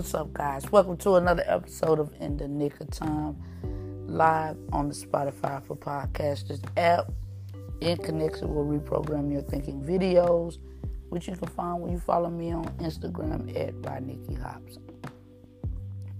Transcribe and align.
What's 0.00 0.14
up, 0.14 0.32
guys? 0.32 0.72
Welcome 0.72 0.96
to 0.96 1.16
another 1.16 1.44
episode 1.46 1.98
of 1.98 2.10
In 2.20 2.38
the 2.38 2.48
Nick 2.48 2.80
of 2.80 2.88
Time, 2.88 3.36
live 4.06 4.56
on 4.72 4.88
the 4.88 4.94
Spotify 4.94 5.62
for 5.62 5.76
Podcasters 5.76 6.62
app, 6.78 7.12
in 7.82 7.98
connection 7.98 8.54
with 8.54 8.82
Reprogram 8.82 9.30
Your 9.30 9.42
Thinking 9.42 9.82
videos, 9.82 10.56
which 11.10 11.28
you 11.28 11.36
can 11.36 11.48
find 11.48 11.82
when 11.82 11.92
you 11.92 11.98
follow 11.98 12.30
me 12.30 12.50
on 12.50 12.64
Instagram 12.78 13.54
at 13.54 13.82
by 13.82 13.98
Nikki 13.98 14.32
Hobson. 14.36 14.82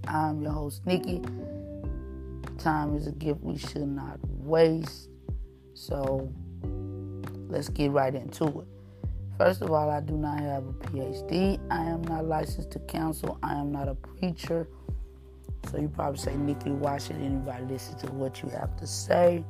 I'm 0.07 0.43
your 0.43 0.53
host, 0.53 0.85
Nikki. 0.85 1.23
Time 2.59 2.95
is 2.95 3.07
a 3.07 3.12
gift 3.12 3.41
we 3.41 3.57
should 3.57 3.89
not 3.89 4.19
waste. 4.23 5.09
So 5.73 6.31
let's 7.49 7.71
get 7.71 7.93
right 7.93 8.15
into 8.15 8.45
it. 8.45 8.67
First 9.39 9.62
of 9.62 9.71
all, 9.71 9.89
I 9.89 10.01
do 10.01 10.19
not 10.19 10.39
have 10.41 10.67
a 10.67 10.73
PhD. 10.75 11.59
I 11.70 11.84
am 11.84 12.02
not 12.02 12.27
licensed 12.27 12.73
to 12.73 12.79
counsel. 12.80 13.38
I 13.42 13.55
am 13.55 13.70
not 13.70 13.88
a 13.88 13.95
preacher. 13.95 14.66
So 15.70 15.78
you 15.78 15.88
probably 15.88 16.19
say, 16.19 16.37
Nikki, 16.37 16.70
why 16.70 16.98
should 16.98 17.16
anybody 17.16 17.65
listen 17.65 17.97
to 17.98 18.06
what 18.12 18.42
you 18.42 18.48
have 18.51 18.77
to 18.78 18.87
say? 18.87 19.45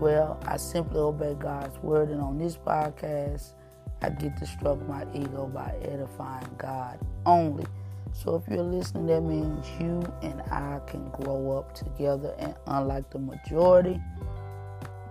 Well, 0.00 0.40
I 0.46 0.56
simply 0.56 1.00
obey 1.00 1.34
God's 1.34 1.76
word, 1.82 2.10
and 2.10 2.20
on 2.20 2.38
this 2.38 2.56
podcast, 2.56 3.52
I 4.00 4.10
get 4.10 4.36
to 4.36 4.46
stroke 4.46 4.80
my 4.88 5.04
ego 5.12 5.50
by 5.52 5.74
edifying 5.82 6.48
God 6.56 6.98
only. 7.26 7.66
So 8.12 8.36
if 8.36 8.48
you're 8.48 8.62
listening, 8.62 9.06
that 9.06 9.22
means 9.22 9.66
you 9.80 10.00
and 10.22 10.40
I 10.52 10.80
can 10.86 11.10
grow 11.10 11.58
up 11.58 11.74
together, 11.74 12.34
and 12.38 12.54
unlike 12.68 13.10
the 13.10 13.18
majority, 13.18 14.00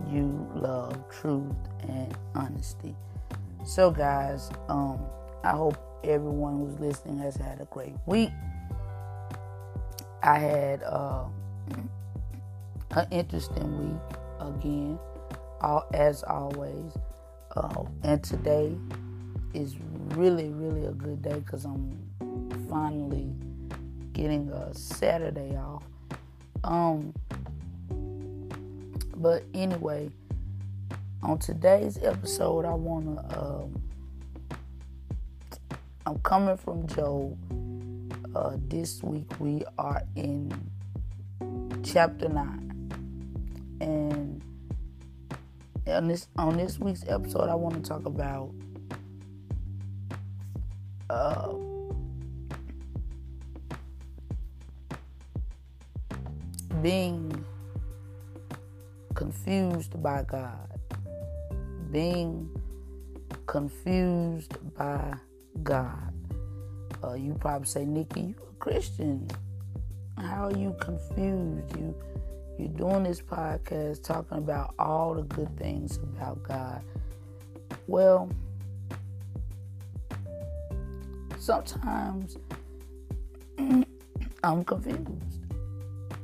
you 0.09 0.49
love 0.55 0.97
truth 1.09 1.55
and 1.81 2.17
honesty. 2.33 2.95
So, 3.65 3.91
guys, 3.91 4.49
um, 4.69 4.99
I 5.43 5.51
hope 5.51 5.77
everyone 6.03 6.57
who's 6.57 6.79
listening 6.79 7.19
has 7.19 7.35
had 7.35 7.61
a 7.61 7.65
great 7.65 7.95
week. 8.05 8.31
I 10.23 10.39
had 10.39 10.83
uh, 10.83 11.25
an 12.91 13.07
interesting 13.11 13.91
week 13.91 14.17
again, 14.39 14.99
all, 15.61 15.85
as 15.93 16.23
always. 16.23 16.93
Uh, 17.55 17.85
and 18.03 18.23
today 18.23 18.75
is 19.53 19.75
really, 20.09 20.49
really 20.49 20.85
a 20.85 20.91
good 20.91 21.21
day 21.21 21.39
because 21.39 21.65
I'm 21.65 21.97
finally 22.69 23.33
getting 24.13 24.49
a 24.49 24.73
Saturday 24.73 25.55
off. 25.55 25.83
Um, 26.63 27.13
but 29.15 29.43
anyway, 29.53 30.09
on 31.23 31.39
today's 31.39 31.99
episode, 32.03 32.65
I 32.65 32.73
want 32.73 33.05
to. 33.17 33.39
Um, 33.39 33.86
I'm 36.07 36.19
coming 36.19 36.55
from 36.55 36.87
Job. 36.87 37.37
Uh, 38.33 38.55
this 38.69 39.03
week 39.03 39.29
we 39.41 39.61
are 39.77 40.01
in 40.15 40.53
chapter 41.83 42.29
nine, 42.29 42.89
and 43.81 44.41
on 45.85 46.07
this 46.07 46.29
on 46.37 46.55
this 46.55 46.79
week's 46.79 47.03
episode, 47.09 47.49
I 47.49 47.55
want 47.55 47.75
to 47.75 47.81
talk 47.81 48.05
about 48.05 48.53
uh, 51.09 51.51
being 56.81 57.43
confused 59.13 60.01
by 60.01 60.23
God. 60.23 60.79
Being 61.91 62.49
confused 63.45 64.55
by 64.77 65.17
God. 65.63 66.13
Uh, 67.03 67.13
you 67.13 67.33
probably 67.35 67.67
say, 67.67 67.85
Nikki, 67.85 68.21
you 68.21 68.35
a 68.49 68.53
Christian. 68.55 69.27
How 70.17 70.45
are 70.45 70.57
you 70.57 70.75
confused? 70.79 71.77
You 71.77 71.95
you're 72.57 72.69
doing 72.69 73.03
this 73.03 73.21
podcast 73.21 74.03
talking 74.03 74.39
about 74.39 74.73
all 74.79 75.13
the 75.13 75.21
good 75.21 75.55
things 75.59 75.97
about 75.97 76.41
God. 76.41 76.81
Well, 77.85 78.31
sometimes 81.37 82.37
I'm 84.43 84.63
confused. 84.63 85.45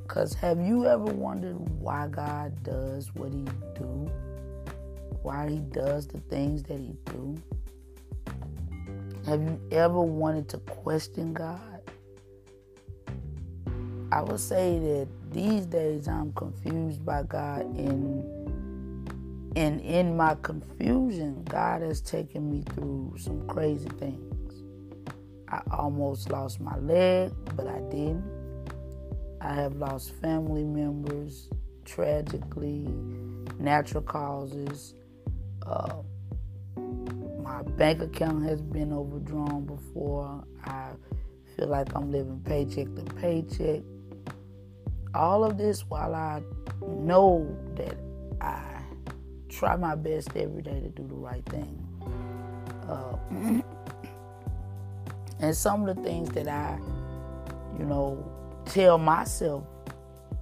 Because 0.01 0.33
have 0.33 0.59
you 0.59 0.87
ever 0.87 1.05
wondered 1.05 1.57
why 1.79 2.07
God 2.07 2.63
does 2.63 3.13
what 3.13 3.31
he 3.31 3.45
do? 3.75 4.11
Why 5.21 5.49
he 5.49 5.57
does 5.57 6.07
the 6.07 6.19
things 6.19 6.63
that 6.63 6.79
he 6.79 6.95
do? 7.05 7.35
Have 9.33 9.41
you 9.41 9.59
ever 9.71 9.99
wanted 9.99 10.47
to 10.49 10.59
question 10.59 11.33
God? 11.33 11.81
I 14.11 14.21
would 14.21 14.39
say 14.39 14.77
that 14.77 15.07
these 15.31 15.65
days 15.65 16.07
I'm 16.07 16.31
confused 16.33 17.03
by 17.03 17.23
God 17.23 17.61
and 17.61 18.23
and 19.55 19.81
in 19.81 20.15
my 20.15 20.35
confusion, 20.43 21.43
God 21.45 21.81
has 21.81 21.99
taken 21.99 22.47
me 22.47 22.61
through 22.75 23.15
some 23.17 23.47
crazy 23.47 23.89
things. 23.97 24.63
I 25.49 25.63
almost 25.71 26.29
lost 26.29 26.59
my 26.59 26.77
leg, 26.77 27.31
but 27.55 27.65
I 27.65 27.79
didn't. 27.89 28.23
I 29.41 29.55
have 29.55 29.77
lost 29.77 30.13
family 30.21 30.63
members 30.63 31.49
tragically, 31.85 32.87
natural 33.57 34.03
causes. 34.03 34.93
Uh, 35.65 36.03
my 37.53 37.61
bank 37.73 38.01
account 38.01 38.43
has 38.43 38.61
been 38.61 38.91
overdrawn 38.91 39.65
before. 39.65 40.43
I 40.65 40.89
feel 41.55 41.67
like 41.67 41.95
I'm 41.95 42.11
living 42.11 42.41
paycheck 42.43 42.87
to 42.95 43.03
paycheck. 43.15 43.83
All 45.13 45.43
of 45.43 45.57
this 45.59 45.81
while 45.81 46.15
I 46.15 46.41
know 46.81 47.55
that 47.75 47.95
I 48.41 48.81
try 49.49 49.75
my 49.75 49.93
best 49.93 50.29
every 50.35 50.63
day 50.63 50.79
to 50.81 50.89
do 50.89 51.07
the 51.07 51.13
right 51.13 51.45
thing. 51.45 51.87
Uh, 52.89 53.17
and 55.39 55.55
some 55.55 55.87
of 55.87 55.95
the 55.95 56.01
things 56.01 56.29
that 56.29 56.47
I, 56.47 56.79
you 57.77 57.85
know, 57.85 58.25
tell 58.65 58.97
myself, 58.97 59.63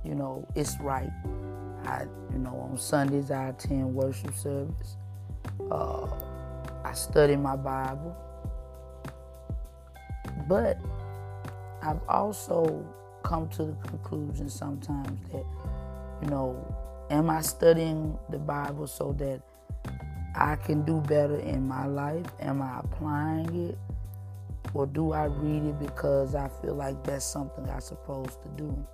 you 0.06 0.16
know, 0.16 0.48
it's 0.56 0.80
right. 0.80 1.12
I, 1.84 2.06
you 2.32 2.40
know, 2.40 2.56
on 2.72 2.78
Sundays 2.78 3.32
I 3.32 3.50
attend 3.50 3.94
worship 3.94 4.34
service. 4.34 4.96
Uh, 5.70 6.08
I 6.84 6.94
study 6.94 7.36
my 7.36 7.56
Bible. 7.56 8.16
But 10.48 10.78
I've 11.82 12.02
also 12.08 12.86
come 13.24 13.48
to 13.50 13.66
the 13.66 13.74
conclusion 13.88 14.50
sometimes 14.50 15.20
that, 15.32 15.46
you 16.22 16.30
know, 16.30 16.56
am 17.10 17.30
I 17.30 17.42
studying 17.42 18.18
the 18.30 18.40
Bible 18.40 18.88
so 18.88 19.14
that 19.20 19.42
I 20.36 20.56
can 20.56 20.84
do 20.84 21.02
better 21.02 21.38
in 21.38 21.68
my 21.68 21.86
life? 21.86 22.26
Am 22.40 22.62
I 22.62 22.80
applying 22.80 23.70
it? 23.70 23.78
Or 24.74 24.86
do 24.86 25.12
I 25.12 25.26
read 25.26 25.64
it 25.64 25.80
because 25.80 26.36
I 26.36 26.50
feel 26.62 26.76
like 26.76 27.04
that's 27.04 27.26
something 27.26 27.70
I'm 27.70 27.82
supposed 27.82 28.42
to 28.44 28.50
do? 28.56 28.88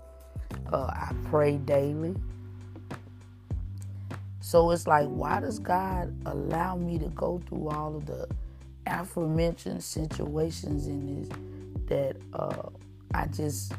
Uh, 0.71 0.87
I 0.87 1.13
pray 1.25 1.57
daily. 1.57 2.15
So 4.47 4.71
it's 4.71 4.87
like, 4.87 5.07
why 5.07 5.41
does 5.41 5.59
God 5.59 6.15
allow 6.25 6.77
me 6.77 6.97
to 6.99 7.09
go 7.09 7.41
through 7.49 7.67
all 7.67 7.97
of 7.97 8.05
the 8.05 8.29
aforementioned 8.85 9.83
situations 9.83 10.87
in 10.87 11.05
this 11.05 11.29
that 11.87 12.15
uh, 12.31 12.69
I 13.13 13.25
just 13.25 13.73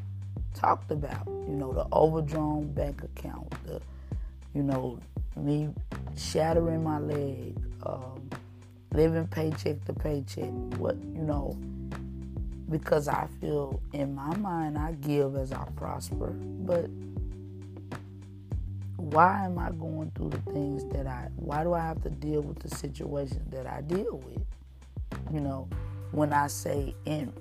talked 0.53 0.91
about? 0.91 1.27
You 1.27 1.55
know, 1.55 1.73
the 1.73 1.87
overdrawn 1.91 2.71
bank 2.75 3.03
account, 3.03 3.51
the, 3.65 3.81
you 4.55 4.63
know, 4.63 4.99
me 5.37 5.71
shattering 6.19 6.85
my 6.85 6.99
leg, 6.99 7.57
um, 7.85 8.29
living 8.93 9.27
paycheck 9.27 9.83
to 9.87 9.95
paycheck. 9.95 10.51
What, 10.77 10.97
you 10.97 11.23
know, 11.23 11.57
because 12.69 13.09
I 13.09 13.27
feel 13.41 13.81
in 13.95 14.15
my 14.15 14.37
mind 14.37 14.77
I 14.77 14.93
give 14.93 15.35
as 15.35 15.51
I 15.51 15.65
prosper. 15.77 16.33
But 16.37 16.91
why 18.99 19.45
am 19.45 19.59
I 19.59 19.71
going 19.71 20.11
through 20.15 20.31
the 20.31 20.53
things 20.53 20.85
that 20.93 21.07
I 21.07 21.29
why 21.37 21.63
do 21.63 21.73
I 21.73 21.81
have 21.81 22.03
to 22.03 22.11
deal 22.11 22.43
with 22.43 22.59
the 22.59 22.69
situations 22.69 23.49
that 23.51 23.67
I 23.67 23.81
deal 23.81 24.19
with? 24.25 24.45
You 25.33 25.41
know, 25.41 25.69
when 26.11 26.33
I 26.33 26.49
say 26.49 26.95
in 27.05 27.33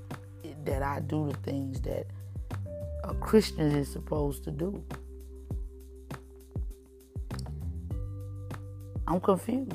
that 0.66 0.84
I 0.84 1.00
do 1.00 1.30
the 1.32 1.38
things 1.38 1.82
that 1.82 2.06
a 3.04 3.14
Christian 3.16 3.72
is 3.72 3.92
supposed 3.92 4.44
to 4.44 4.52
do. 4.52 4.84
I'm 9.08 9.20
confused. 9.22 9.72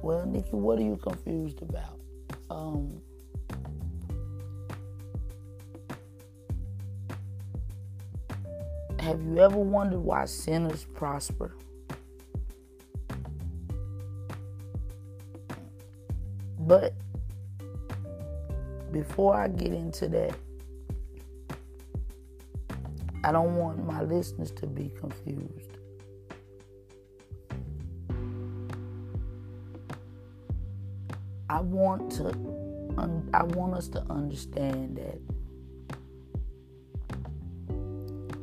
Well, 0.00 0.24
Nikki, 0.24 0.50
what 0.52 0.78
are 0.78 0.82
you 0.82 0.96
confused 0.96 1.60
about? 1.62 1.98
Um, 2.48 3.02
have 9.06 9.22
you 9.22 9.38
ever 9.38 9.56
wondered 9.56 10.00
why 10.00 10.24
sinners 10.24 10.84
prosper? 10.84 11.54
But 16.58 16.92
before 18.90 19.36
I 19.36 19.46
get 19.46 19.72
into 19.72 20.08
that, 20.08 20.34
I 23.22 23.30
don't 23.30 23.54
want 23.54 23.86
my 23.86 24.02
listeners 24.02 24.50
to 24.50 24.66
be 24.66 24.90
confused. 24.98 25.70
I 31.48 31.60
want 31.60 32.10
to 32.16 32.34
I 33.32 33.44
want 33.44 33.74
us 33.74 33.86
to 33.88 34.02
understand 34.10 34.96
that 34.96 35.20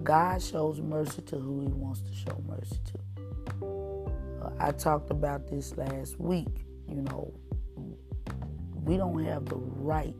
God 0.03 0.41
shows 0.41 0.81
mercy 0.81 1.21
to 1.23 1.37
who 1.37 1.61
he 1.61 1.67
wants 1.67 2.01
to 2.01 2.13
show 2.13 2.41
mercy 2.47 2.77
to. 2.91 3.65
Uh, 4.43 4.51
I 4.59 4.71
talked 4.71 5.11
about 5.11 5.47
this 5.47 5.77
last 5.77 6.19
week, 6.19 6.65
you 6.89 7.01
know, 7.01 7.33
we 8.83 8.97
don't 8.97 9.23
have 9.23 9.45
the 9.45 9.55
right 9.55 10.15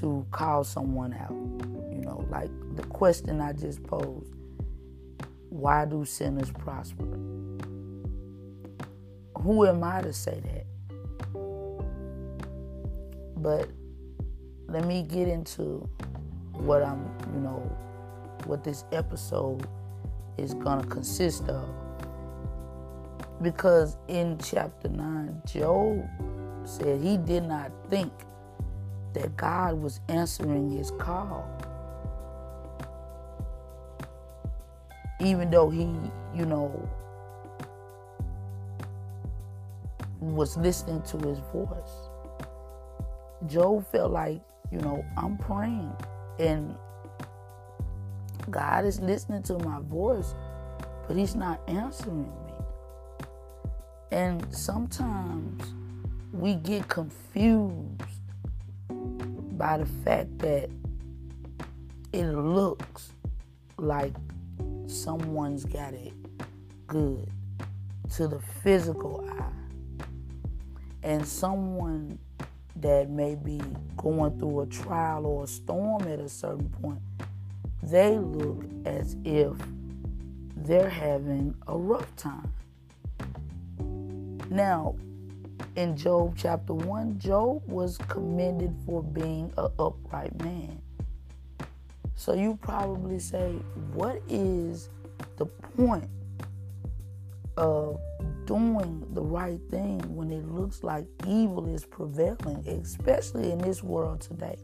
to 0.00 0.26
call 0.30 0.64
someone 0.64 1.12
out. 1.12 1.30
You 1.92 2.02
know, 2.02 2.26
like 2.30 2.50
the 2.76 2.82
question 2.84 3.40
I 3.40 3.52
just 3.52 3.82
posed 3.82 4.32
why 5.50 5.84
do 5.86 6.04
sinners 6.04 6.50
prosper? 6.50 7.04
Who 9.38 9.66
am 9.66 9.82
I 9.82 10.02
to 10.02 10.12
say 10.12 10.40
that? 10.40 10.66
But 13.36 13.70
let 14.66 14.84
me 14.84 15.02
get 15.02 15.28
into 15.28 15.88
what 16.52 16.82
I'm, 16.82 17.10
you 17.32 17.40
know, 17.40 17.78
what 18.46 18.64
this 18.64 18.84
episode 18.92 19.66
is 20.38 20.54
going 20.54 20.80
to 20.80 20.86
consist 20.86 21.48
of. 21.48 21.68
Because 23.42 23.96
in 24.08 24.38
chapter 24.38 24.88
9, 24.88 25.42
Job 25.46 26.08
said 26.64 27.00
he 27.00 27.16
did 27.16 27.44
not 27.44 27.70
think 27.90 28.12
that 29.12 29.36
God 29.36 29.80
was 29.80 30.00
answering 30.08 30.70
his 30.70 30.90
call. 30.92 31.48
Even 35.20 35.50
though 35.50 35.70
he, 35.70 35.88
you 36.34 36.44
know, 36.44 36.88
was 40.20 40.56
listening 40.56 41.02
to 41.02 41.18
his 41.18 41.38
voice. 41.52 42.10
Job 43.46 43.86
felt 43.92 44.12
like, 44.12 44.40
you 44.70 44.78
know, 44.78 45.04
I'm 45.16 45.36
praying 45.38 45.92
and 46.38 46.74
God 48.50 48.84
is 48.84 49.00
listening 49.00 49.42
to 49.44 49.58
my 49.58 49.80
voice, 49.80 50.34
but 51.06 51.16
he's 51.16 51.34
not 51.34 51.60
answering 51.68 52.22
me. 52.22 52.28
And 54.12 54.46
sometimes 54.54 55.62
we 56.32 56.54
get 56.54 56.88
confused 56.88 58.02
by 59.58 59.78
the 59.78 59.86
fact 60.04 60.38
that 60.38 60.70
it 62.12 62.26
looks 62.26 63.12
like 63.78 64.14
someone's 64.86 65.64
got 65.64 65.92
it 65.92 66.12
good 66.86 67.28
to 68.14 68.28
the 68.28 68.38
physical 68.62 69.28
eye. 69.28 70.06
And 71.02 71.26
someone 71.26 72.18
that 72.76 73.08
may 73.10 73.34
be 73.34 73.60
going 73.96 74.38
through 74.38 74.60
a 74.60 74.66
trial 74.66 75.26
or 75.26 75.44
a 75.44 75.46
storm 75.46 76.02
at 76.02 76.20
a 76.20 76.28
certain 76.28 76.68
point, 76.68 77.00
they 77.86 78.18
look 78.18 78.64
as 78.84 79.16
if 79.24 79.56
they're 80.56 80.90
having 80.90 81.54
a 81.68 81.76
rough 81.76 82.14
time. 82.16 82.52
Now, 84.50 84.96
in 85.76 85.96
Job 85.96 86.34
chapter 86.36 86.74
1, 86.74 87.18
Job 87.18 87.62
was 87.66 87.98
commended 88.08 88.74
for 88.84 89.02
being 89.02 89.52
an 89.56 89.70
upright 89.78 90.36
man. 90.42 90.80
So 92.16 92.32
you 92.34 92.58
probably 92.60 93.18
say, 93.18 93.52
what 93.92 94.20
is 94.28 94.88
the 95.36 95.46
point 95.46 96.08
of 97.56 98.00
doing 98.46 99.06
the 99.12 99.22
right 99.22 99.60
thing 99.70 99.98
when 100.14 100.32
it 100.32 100.44
looks 100.48 100.82
like 100.82 101.04
evil 101.26 101.66
is 101.72 101.84
prevailing, 101.84 102.66
especially 102.66 103.52
in 103.52 103.58
this 103.58 103.82
world 103.82 104.20
today? 104.22 104.58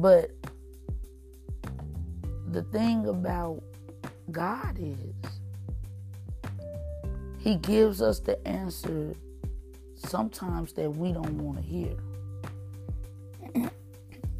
But 0.00 0.30
the 2.50 2.62
thing 2.62 3.06
about 3.06 3.62
God 4.30 4.78
is, 4.78 5.40
He 7.38 7.56
gives 7.56 8.00
us 8.00 8.18
the 8.18 8.46
answer 8.48 9.14
sometimes 9.96 10.72
that 10.72 10.90
we 10.90 11.12
don't 11.12 11.36
want 11.36 11.58
to 11.58 11.62
hear. 11.62 11.94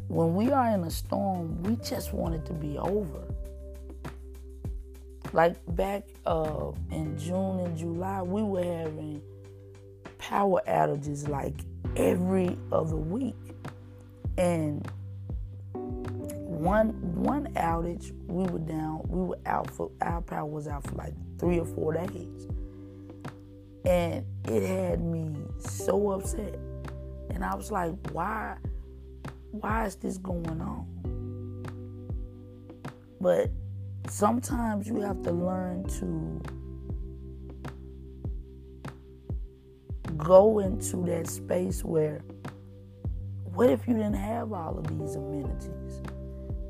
when 0.07 0.33
we 0.33 0.51
are 0.51 0.69
in 0.69 0.83
a 0.83 0.89
storm, 0.89 1.61
we 1.61 1.75
just 1.75 2.11
want 2.11 2.33
it 2.33 2.43
to 2.47 2.53
be 2.53 2.79
over. 2.79 3.21
Like 5.31 5.57
back 5.75 6.07
uh, 6.25 6.71
in 6.89 7.15
June 7.19 7.59
and 7.59 7.77
July, 7.77 8.23
we 8.23 8.41
were 8.41 8.63
having 8.63 9.21
power 10.17 10.59
outages 10.67 11.29
like 11.29 11.53
every 11.95 12.57
other 12.71 12.95
week. 12.95 13.35
And 14.39 14.89
one 16.61 16.89
one 17.15 17.47
outage, 17.55 18.11
we 18.27 18.43
were 18.43 18.59
down. 18.59 19.01
We 19.07 19.23
were 19.23 19.39
out 19.47 19.69
for 19.71 19.89
our 20.01 20.21
power 20.21 20.45
was 20.45 20.67
out 20.67 20.83
for 20.83 20.95
like 20.95 21.13
three 21.39 21.59
or 21.59 21.65
four 21.65 21.93
days, 21.93 22.47
and 23.83 24.23
it 24.45 24.67
had 24.67 25.01
me 25.01 25.35
so 25.57 26.11
upset. 26.11 26.59
And 27.31 27.43
I 27.43 27.55
was 27.55 27.71
like, 27.71 27.93
why, 28.11 28.57
why 29.51 29.85
is 29.85 29.95
this 29.95 30.17
going 30.17 30.61
on? 30.61 30.85
But 33.19 33.49
sometimes 34.07 34.87
you 34.87 35.01
have 35.01 35.23
to 35.23 35.31
learn 35.31 35.85
to 35.99 36.41
go 40.17 40.59
into 40.59 40.97
that 41.07 41.27
space 41.27 41.83
where 41.83 42.21
what 43.53 43.69
if 43.69 43.87
you 43.87 43.95
didn't 43.95 44.13
have 44.13 44.53
all 44.53 44.77
of 44.77 44.87
these 44.87 45.15
amenities? 45.15 46.01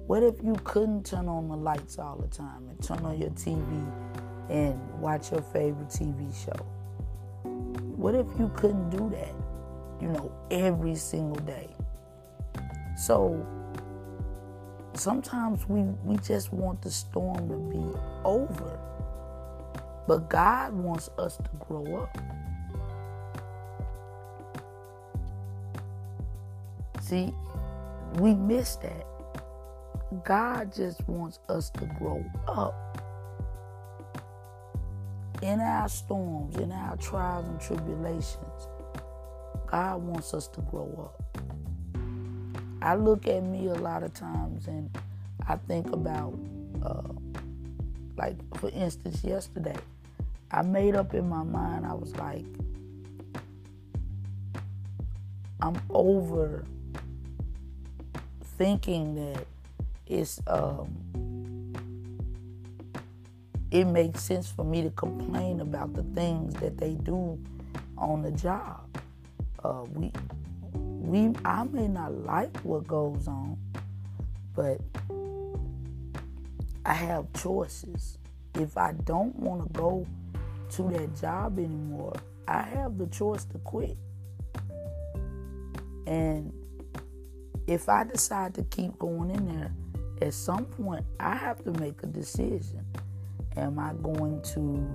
What 0.07 0.23
if 0.23 0.35
you 0.43 0.55
couldn't 0.63 1.05
turn 1.05 1.27
on 1.27 1.47
the 1.47 1.55
lights 1.55 1.97
all 1.99 2.17
the 2.17 2.27
time 2.27 2.67
and 2.69 2.81
turn 2.83 3.05
on 3.05 3.17
your 3.19 3.29
TV 3.31 3.63
and 4.49 4.77
watch 4.99 5.31
your 5.31 5.41
favorite 5.41 5.89
TV 5.89 6.33
show? 6.43 6.65
What 7.95 8.15
if 8.15 8.25
you 8.39 8.51
couldn't 8.55 8.89
do 8.89 9.09
that, 9.11 9.33
you 10.01 10.09
know, 10.09 10.31
every 10.49 10.95
single 10.95 11.39
day? 11.45 11.69
So 12.97 13.45
sometimes 14.93 15.69
we, 15.69 15.81
we 16.03 16.17
just 16.17 16.51
want 16.51 16.81
the 16.81 16.91
storm 16.91 17.47
to 17.47 17.55
be 17.55 17.97
over. 18.25 18.79
But 20.07 20.29
God 20.29 20.73
wants 20.73 21.09
us 21.17 21.37
to 21.37 21.49
grow 21.59 22.01
up. 22.01 22.17
See, 27.01 27.33
we 28.15 28.33
miss 28.33 28.75
that. 28.77 29.05
God 30.23 30.73
just 30.73 31.07
wants 31.07 31.39
us 31.47 31.69
to 31.71 31.85
grow 31.97 32.23
up. 32.47 32.97
In 35.41 35.59
our 35.59 35.87
storms, 35.87 36.57
in 36.57 36.71
our 36.71 36.97
trials 36.97 37.47
and 37.47 37.59
tribulations, 37.59 38.67
God 39.67 40.03
wants 40.03 40.33
us 40.33 40.47
to 40.49 40.61
grow 40.61 41.11
up. 41.15 41.37
I 42.81 42.95
look 42.95 43.27
at 43.27 43.43
me 43.43 43.67
a 43.67 43.73
lot 43.73 44.03
of 44.03 44.13
times 44.13 44.67
and 44.67 44.89
I 45.47 45.55
think 45.55 45.91
about, 45.93 46.37
uh, 46.83 47.13
like, 48.17 48.35
for 48.57 48.69
instance, 48.69 49.23
yesterday, 49.23 49.77
I 50.51 50.61
made 50.61 50.95
up 50.95 51.13
in 51.13 51.29
my 51.29 51.43
mind, 51.43 51.85
I 51.85 51.93
was 51.93 52.15
like, 52.17 52.45
I'm 55.61 55.81
over 55.89 56.65
thinking 58.57 59.15
that 59.15 59.45
it's 60.07 60.41
um, 60.47 60.97
it 63.71 63.85
makes 63.85 64.21
sense 64.21 64.51
for 64.51 64.65
me 64.65 64.81
to 64.81 64.89
complain 64.91 65.61
about 65.61 65.93
the 65.93 66.03
things 66.15 66.53
that 66.55 66.77
they 66.77 66.95
do 66.95 67.39
on 67.97 68.21
the 68.21 68.31
job. 68.31 68.81
Uh, 69.63 69.85
we 69.93 70.11
we 70.73 71.33
I 71.45 71.63
may 71.63 71.87
not 71.87 72.13
like 72.13 72.55
what 72.59 72.87
goes 72.87 73.27
on, 73.27 73.57
but 74.55 74.79
I 76.85 76.93
have 76.93 77.31
choices. 77.33 78.17
If 78.55 78.77
I 78.77 78.93
don't 79.05 79.35
want 79.37 79.67
to 79.67 79.79
go 79.79 80.05
to 80.71 80.83
that 80.83 81.15
job 81.15 81.57
anymore, 81.57 82.13
I 82.47 82.63
have 82.63 82.97
the 82.97 83.07
choice 83.07 83.45
to 83.45 83.57
quit. 83.59 83.97
And 86.07 86.51
if 87.67 87.87
I 87.87 88.03
decide 88.03 88.53
to 88.55 88.63
keep 88.63 88.97
going 88.99 89.31
in 89.31 89.47
there, 89.47 89.71
at 90.21 90.33
some 90.33 90.65
point 90.65 91.05
I 91.19 91.35
have 91.35 91.63
to 91.63 91.71
make 91.79 92.03
a 92.03 92.07
decision. 92.07 92.85
Am 93.57 93.79
I 93.79 93.93
going 94.01 94.41
to 94.53 94.87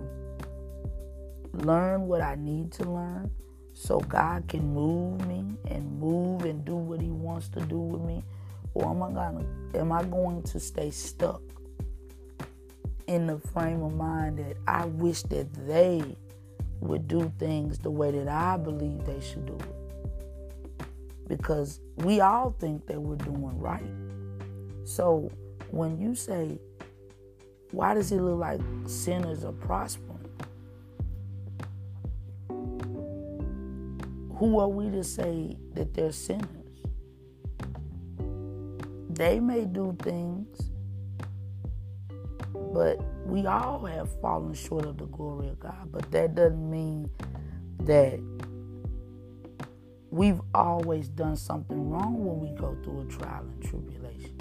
learn 1.52 2.06
what 2.06 2.20
I 2.22 2.36
need 2.36 2.72
to 2.72 2.84
learn 2.84 3.30
so 3.72 4.00
God 4.00 4.48
can 4.48 4.72
move 4.72 5.26
me 5.26 5.44
and 5.66 6.00
move 6.00 6.44
and 6.44 6.64
do 6.64 6.76
what 6.76 7.00
he 7.00 7.10
wants 7.10 7.48
to 7.50 7.60
do 7.60 7.78
with 7.78 8.02
me? 8.02 8.24
Or 8.74 8.90
am 8.90 9.02
I 9.02 9.10
gonna 9.12 9.44
am 9.74 9.92
I 9.92 10.04
going 10.04 10.42
to 10.44 10.60
stay 10.60 10.90
stuck 10.90 11.42
in 13.06 13.26
the 13.26 13.38
frame 13.38 13.82
of 13.82 13.94
mind 13.94 14.38
that 14.38 14.56
I 14.66 14.86
wish 14.86 15.22
that 15.24 15.52
they 15.66 16.02
would 16.80 17.08
do 17.08 17.32
things 17.38 17.78
the 17.78 17.90
way 17.90 18.10
that 18.10 18.28
I 18.28 18.56
believe 18.56 19.04
they 19.04 19.20
should 19.20 19.46
do 19.46 19.58
it? 19.58 20.88
Because 21.28 21.80
we 21.96 22.20
all 22.20 22.54
think 22.58 22.86
that 22.86 23.00
we're 23.00 23.16
doing 23.16 23.58
right. 23.58 24.05
So 24.86 25.32
when 25.72 25.98
you 25.98 26.14
say, 26.14 26.60
why 27.72 27.92
does 27.92 28.12
it 28.12 28.20
look 28.20 28.38
like 28.38 28.60
sinners 28.86 29.44
are 29.44 29.50
prospering? 29.50 30.30
Who 34.36 34.60
are 34.60 34.68
we 34.68 34.88
to 34.90 35.02
say 35.02 35.56
that 35.74 35.92
they're 35.92 36.12
sinners? 36.12 36.46
They 39.10 39.40
may 39.40 39.64
do 39.64 39.96
things, 40.02 40.70
but 42.52 43.02
we 43.26 43.44
all 43.46 43.84
have 43.86 44.08
fallen 44.20 44.54
short 44.54 44.86
of 44.86 44.98
the 44.98 45.06
glory 45.06 45.48
of 45.48 45.58
God. 45.58 45.90
But 45.90 46.08
that 46.12 46.36
doesn't 46.36 46.70
mean 46.70 47.10
that 47.80 48.20
we've 50.10 50.40
always 50.54 51.08
done 51.08 51.34
something 51.34 51.90
wrong 51.90 52.24
when 52.24 52.38
we 52.38 52.56
go 52.56 52.76
through 52.84 53.00
a 53.00 53.04
trial 53.06 53.42
and 53.42 53.62
tribulation. 53.64 54.38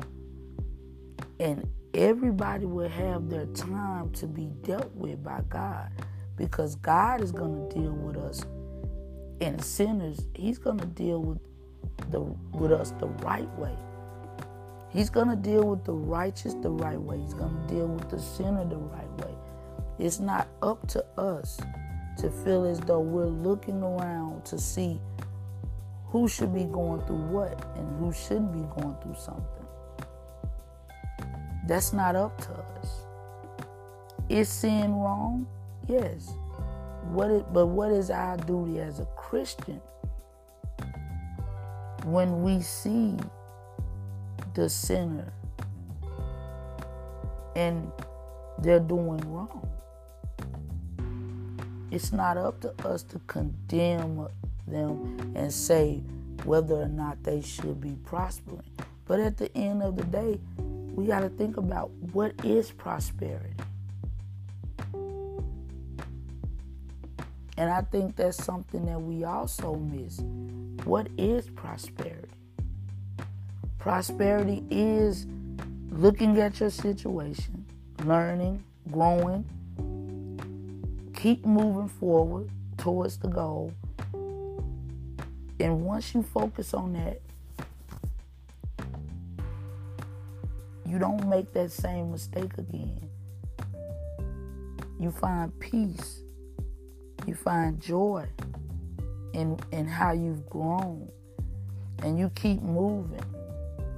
And 1.39 1.67
everybody 1.93 2.65
will 2.65 2.89
have 2.89 3.29
their 3.29 3.45
time 3.47 4.11
to 4.11 4.27
be 4.27 4.51
dealt 4.63 4.93
with 4.95 5.23
by 5.23 5.41
God 5.49 5.89
because 6.37 6.75
God 6.75 7.21
is 7.21 7.31
going 7.31 7.69
to 7.69 7.75
deal 7.75 7.91
with 7.91 8.17
us 8.17 8.45
and 9.41 9.63
sinners, 9.63 10.27
he's 10.33 10.57
going 10.57 10.77
to 10.77 10.85
deal 10.85 11.21
with 11.21 11.39
the 12.11 12.21
with 12.21 12.71
us 12.71 12.91
the 12.99 13.07
right 13.07 13.49
way. 13.57 13.75
He's 14.89 15.09
going 15.09 15.27
to 15.27 15.35
deal 15.35 15.63
with 15.65 15.83
the 15.83 15.93
righteous 15.93 16.53
the 16.53 16.69
right 16.69 16.99
way. 16.99 17.19
He's 17.19 17.33
going 17.33 17.53
to 17.53 17.73
deal 17.73 17.87
with 17.87 18.09
the 18.09 18.19
sinner 18.19 18.65
the 18.65 18.77
right 18.77 19.11
way. 19.25 19.33
It's 19.99 20.19
not 20.19 20.47
up 20.61 20.87
to 20.89 21.05
us 21.17 21.59
to 22.17 22.29
feel 22.29 22.63
as 22.65 22.79
though 22.79 23.01
we're 23.01 23.25
looking 23.25 23.81
around 23.83 24.45
to 24.45 24.57
see 24.57 25.01
who 26.05 26.29
should 26.29 26.53
be 26.53 26.63
going 26.63 27.01
through 27.05 27.25
what 27.25 27.65
and 27.75 27.99
who 27.99 28.13
shouldn't 28.13 28.53
be 28.53 28.81
going 28.81 28.95
through 29.01 29.15
something. 29.19 29.64
That's 31.67 31.93
not 31.93 32.15
up 32.15 32.39
to 32.41 32.51
us. 32.51 33.05
Is 34.29 34.49
sin 34.49 34.93
wrong? 34.93 35.47
Yes. 35.87 36.33
What 37.11 37.29
is, 37.31 37.43
but 37.53 37.67
what 37.67 37.91
is 37.91 38.09
our 38.09 38.37
duty 38.37 38.79
as 38.79 38.99
a 38.99 39.05
Christian 39.15 39.81
when 42.03 42.43
we 42.43 42.61
see 42.61 43.15
the 44.53 44.69
sinner 44.69 45.31
and 47.55 47.91
they're 48.59 48.79
doing 48.79 49.21
wrong? 49.31 49.69
It's 51.91 52.11
not 52.11 52.37
up 52.37 52.59
to 52.61 52.87
us 52.87 53.03
to 53.03 53.19
condemn 53.27 54.27
them 54.67 55.33
and 55.35 55.51
say 55.53 56.01
whether 56.43 56.75
or 56.75 56.87
not 56.87 57.23
they 57.23 57.41
should 57.41 57.79
be 57.79 57.95
prospering. 58.03 58.63
But 59.07 59.19
at 59.19 59.37
the 59.37 59.55
end 59.55 59.83
of 59.83 59.95
the 59.95 60.03
day, 60.03 60.39
we 60.95 61.05
got 61.07 61.19
to 61.19 61.29
think 61.29 61.57
about 61.57 61.91
what 62.13 62.33
is 62.43 62.71
prosperity. 62.71 63.53
And 67.57 67.69
I 67.69 67.81
think 67.81 68.15
that's 68.15 68.43
something 68.43 68.85
that 68.85 68.99
we 68.99 69.23
also 69.23 69.75
miss. 69.75 70.19
What 70.85 71.07
is 71.17 71.49
prosperity? 71.49 72.29
Prosperity 73.79 74.65
is 74.69 75.27
looking 75.89 76.37
at 76.39 76.59
your 76.59 76.69
situation, 76.69 77.65
learning, 78.03 78.63
growing, 78.91 79.45
keep 81.13 81.45
moving 81.45 81.87
forward 81.87 82.49
towards 82.77 83.17
the 83.17 83.27
goal. 83.27 83.73
And 85.59 85.85
once 85.85 86.13
you 86.13 86.23
focus 86.23 86.73
on 86.73 86.93
that, 86.93 87.21
you 90.95 90.99
don't 90.99 91.27
make 91.27 91.51
that 91.51 91.71
same 91.71 92.11
mistake 92.11 92.57
again. 92.57 93.09
You 94.97 95.11
find 95.11 95.51
peace 95.59 96.21
you 97.25 97.33
find 97.33 97.79
joy 97.81 98.27
in 99.33 99.57
in 99.71 99.87
how 99.87 100.11
you've 100.11 100.47
grown 100.49 101.09
and 102.03 102.19
you 102.19 102.29
keep 102.35 102.61
moving. 102.61 103.23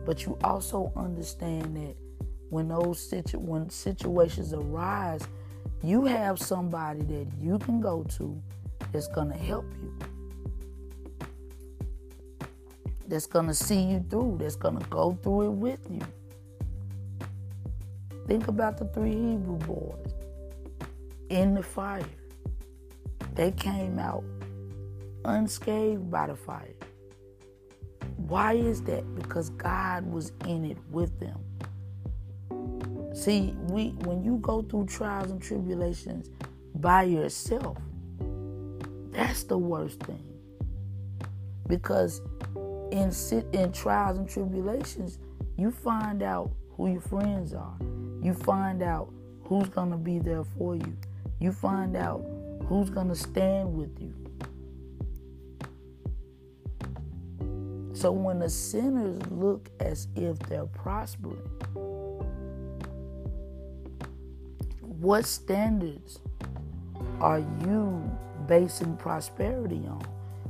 But 0.06 0.26
you 0.26 0.38
also 0.44 0.94
understand 0.96 1.76
that 1.76 1.96
when 2.50 2.70
those 2.70 3.00
situ- 3.00 3.40
when 3.40 3.70
situations 3.70 4.54
arise, 4.54 5.28
you 5.84 6.06
have 6.06 6.40
somebody 6.40 7.02
that 7.02 7.28
you 7.42 7.60
can 7.60 7.82
go 7.82 8.04
to 8.18 8.42
that's 8.94 9.08
going 9.10 9.30
to 9.30 9.38
help 9.38 9.66
you. 9.82 9.94
That's 13.08 13.26
going 13.26 13.48
to 13.48 13.54
see 13.54 13.82
you 13.82 14.06
through, 14.10 14.38
that's 14.40 14.56
going 14.56 14.80
to 14.80 14.86
go 14.86 15.18
through 15.22 15.48
it 15.48 15.52
with 15.52 15.80
you. 15.92 16.02
Think 18.28 18.50
about 18.50 18.78
the 18.78 18.86
three 18.86 19.14
Hebrew 19.14 19.58
boys 19.58 20.14
in 21.30 21.54
the 21.54 21.64
fire. 21.64 22.04
They 23.36 23.52
came 23.52 24.00
out 24.00 24.24
unscathed 25.24 26.12
by 26.12 26.28
the 26.28 26.36
fire. 26.36 26.76
Why 28.18 28.54
is 28.54 28.82
that? 28.84 29.16
Because 29.16 29.50
God 29.52 30.12
was 30.12 30.34
in 30.46 30.66
it 30.66 30.78
with 30.92 31.18
them. 31.20 31.40
See, 33.14 33.56
we 33.70 33.90
when 34.04 34.24
you 34.24 34.38
go 34.42 34.62
through 34.62 34.88
trials 34.88 35.32
and 35.32 35.42
tribulations 35.42 36.30
by 36.76 37.04
yourself, 37.04 37.78
that's 39.12 39.44
the 39.44 39.58
worst 39.58 40.02
thing. 40.02 40.24
Because 41.68 42.22
in 42.92 43.12
sit 43.12 43.46
in 43.54 43.72
trials 43.72 44.18
and 44.18 44.30
tribulations, 44.30 45.20
you 45.58 45.72
find 45.72 46.22
out 46.22 46.52
who 46.76 46.92
your 46.92 47.02
friends 47.02 47.54
are. 47.54 47.78
You 48.22 48.34
find 48.34 48.82
out 48.82 49.12
who's 49.44 49.70
going 49.70 49.92
to 49.92 49.98
be 49.98 50.20
there 50.20 50.44
for 50.44 50.76
you. 50.76 50.98
You 51.40 51.52
find 51.52 51.96
out 51.96 52.24
Who's 52.68 52.90
going 52.90 53.08
to 53.08 53.16
stand 53.16 53.74
with 53.74 53.98
you? 53.98 54.14
So 57.94 58.12
when 58.12 58.40
the 58.40 58.50
sinners 58.50 59.22
look 59.32 59.70
as 59.80 60.10
if 60.18 60.38
they're 60.40 60.66
prospering, 60.66 61.38
what 64.82 65.26
standards 65.26 66.20
are 67.22 67.40
you 67.40 68.12
basing 68.48 68.98
prosperity 68.98 69.82
on? 69.88 70.06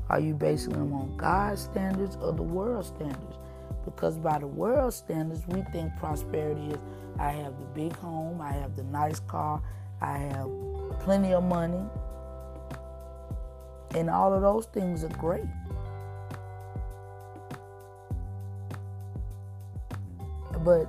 Are 0.09 0.19
you 0.19 0.33
basing 0.33 0.73
them 0.73 0.91
on 0.93 1.15
God's 1.17 1.61
standards 1.61 2.17
or 2.19 2.33
the 2.33 2.41
world 2.41 2.85
standards? 2.85 3.37
Because 3.87 4.17
by 4.17 4.37
the 4.37 4.47
world 4.47 4.93
standards, 4.93 5.47
we 5.47 5.61
think 5.71 5.95
prosperity 5.95 6.67
is 6.73 6.79
I 7.17 7.29
have 7.29 7.57
the 7.57 7.65
big 7.67 7.95
home, 7.95 8.41
I 8.41 8.51
have 8.51 8.75
the 8.75 8.83
nice 8.83 9.21
car, 9.21 9.61
I 10.01 10.17
have 10.17 10.49
plenty 10.99 11.33
of 11.33 11.45
money, 11.45 11.85
and 13.95 14.09
all 14.09 14.33
of 14.33 14.41
those 14.41 14.65
things 14.65 15.05
are 15.05 15.17
great. 15.17 15.45
But 20.65 20.83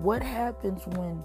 what 0.00 0.22
happens 0.22 0.86
when 0.86 1.22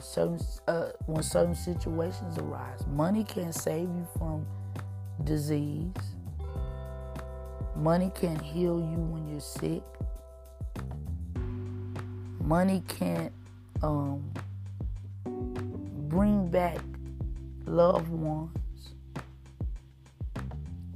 certain 0.00 0.40
uh, 0.66 0.92
when 1.04 1.22
certain 1.22 1.54
situations 1.54 2.38
arise? 2.38 2.86
Money 2.86 3.22
can't 3.22 3.54
save 3.54 3.82
you 3.82 4.06
from 4.16 4.46
disease. 5.24 5.92
Money 7.76 8.10
can't 8.14 8.40
heal 8.40 8.80
you 8.80 8.96
when 8.96 9.28
you're 9.28 9.40
sick. 9.40 9.82
Money 12.40 12.82
can't 12.88 13.32
um, 13.82 14.22
bring 16.08 16.48
back 16.48 16.78
loved 17.66 18.08
ones 18.08 18.62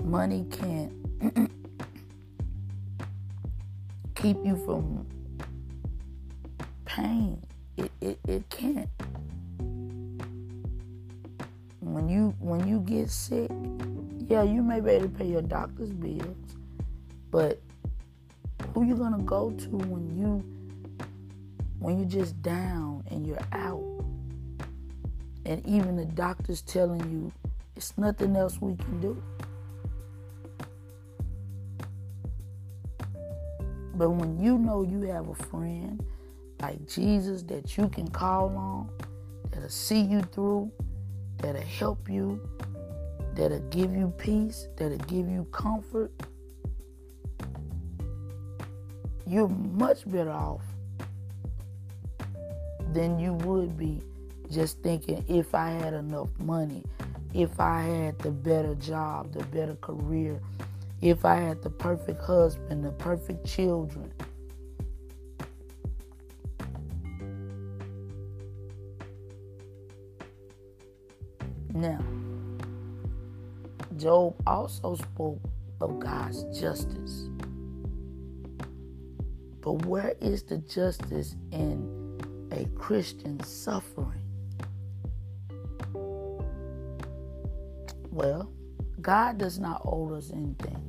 money 0.06 0.47
can't 0.50 0.92
keep 4.14 4.37
you 4.45 4.56
from 4.64 5.04
pain. 6.85 7.42
It, 7.76 7.90
it, 8.00 8.18
it 8.26 8.49
can't. 8.49 8.88
When 11.80 12.09
you 12.09 12.35
when 12.38 12.66
you 12.68 12.80
get 12.80 13.11
sick, 13.11 13.50
yeah, 14.28 14.42
you 14.42 14.62
may 14.62 14.80
be 14.80 14.90
able 14.90 15.09
to 15.09 15.12
pay 15.12 15.26
your 15.26 15.42
doctor's 15.42 15.92
bills, 15.92 16.56
but 17.30 17.61
who 18.76 18.85
you 18.85 18.95
gonna 18.95 19.23
go 19.23 19.50
to 19.52 19.68
when 19.71 20.14
you 20.18 20.45
when 21.78 21.99
you're 21.99 22.09
just 22.09 22.42
down 22.42 23.02
and 23.11 23.26
you're 23.26 23.38
out? 23.52 23.83
And 25.47 25.66
even 25.66 25.97
the 25.97 26.04
doctor's 26.04 26.61
telling 26.61 27.00
you 27.11 27.33
It's 27.75 27.97
nothing 27.97 28.37
else 28.37 28.61
we 28.61 28.76
can 28.76 29.00
do. 29.00 29.23
But 33.95 34.11
when 34.11 34.42
you 34.42 34.59
know 34.59 34.83
you 34.83 35.00
have 35.04 35.26
a 35.30 35.35
friend 35.35 36.04
like 36.61 36.87
Jesus 36.87 37.42
that 37.45 37.78
you 37.78 37.88
can 37.88 38.06
call 38.09 38.54
on, 38.56 38.90
that'll 39.52 39.71
see 39.71 40.02
you 40.02 40.21
through, 40.21 40.71
that'll 41.38 41.62
help 41.62 42.11
you, 42.11 42.47
that'll 43.35 43.59
give 43.71 43.97
you 43.97 44.12
peace, 44.18 44.68
that'll 44.76 44.99
give 44.99 45.30
you 45.30 45.45
comfort, 45.50 46.12
you're 49.26 49.49
much 49.49 50.09
better 50.11 50.30
off 50.30 50.62
than 52.92 53.18
you 53.18 53.35
would 53.35 53.76
be 53.76 54.00
just 54.50 54.78
thinking 54.83 55.25
if 55.28 55.54
I 55.54 55.71
had 55.71 55.92
enough 55.92 56.28
money, 56.38 56.85
if 57.35 57.59
I 57.59 57.83
had 57.83 58.18
the 58.21 58.30
better 58.30 58.75
job, 58.76 59.33
the 59.33 59.45
better 59.45 59.75
career, 59.76 60.40
if 61.02 61.25
I 61.25 61.35
had 61.37 61.62
the 61.62 61.71
perfect 61.71 62.23
husband, 62.23 62.85
the 62.85 62.92
perfect 62.92 63.47
children. 63.47 64.12
Now, 71.75 72.02
Job 73.97 74.35
also 74.47 74.95
spoke 74.95 75.40
of 75.80 76.00
God's 76.00 76.45
justice. 76.59 77.28
But 79.66 79.85
where 79.87 80.14
is 80.20 80.44
the 80.44 80.58
justice 80.58 81.35
in 81.50 82.20
a 82.52 82.66
Christian 82.78 83.42
suffering? 83.42 84.23
Well, 88.12 88.49
God 89.00 89.38
does 89.38 89.58
not 89.58 89.82
owe 89.85 90.14
us 90.14 90.30
anything. 90.30 90.85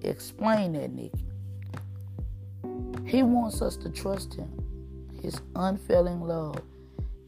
Explain 0.00 0.72
that, 0.72 0.94
Nikki. 0.94 1.26
He 3.04 3.22
wants 3.22 3.60
us 3.60 3.76
to 3.76 3.90
trust 3.90 4.32
Him, 4.32 4.50
His 5.22 5.42
unfailing 5.54 6.22
love 6.22 6.62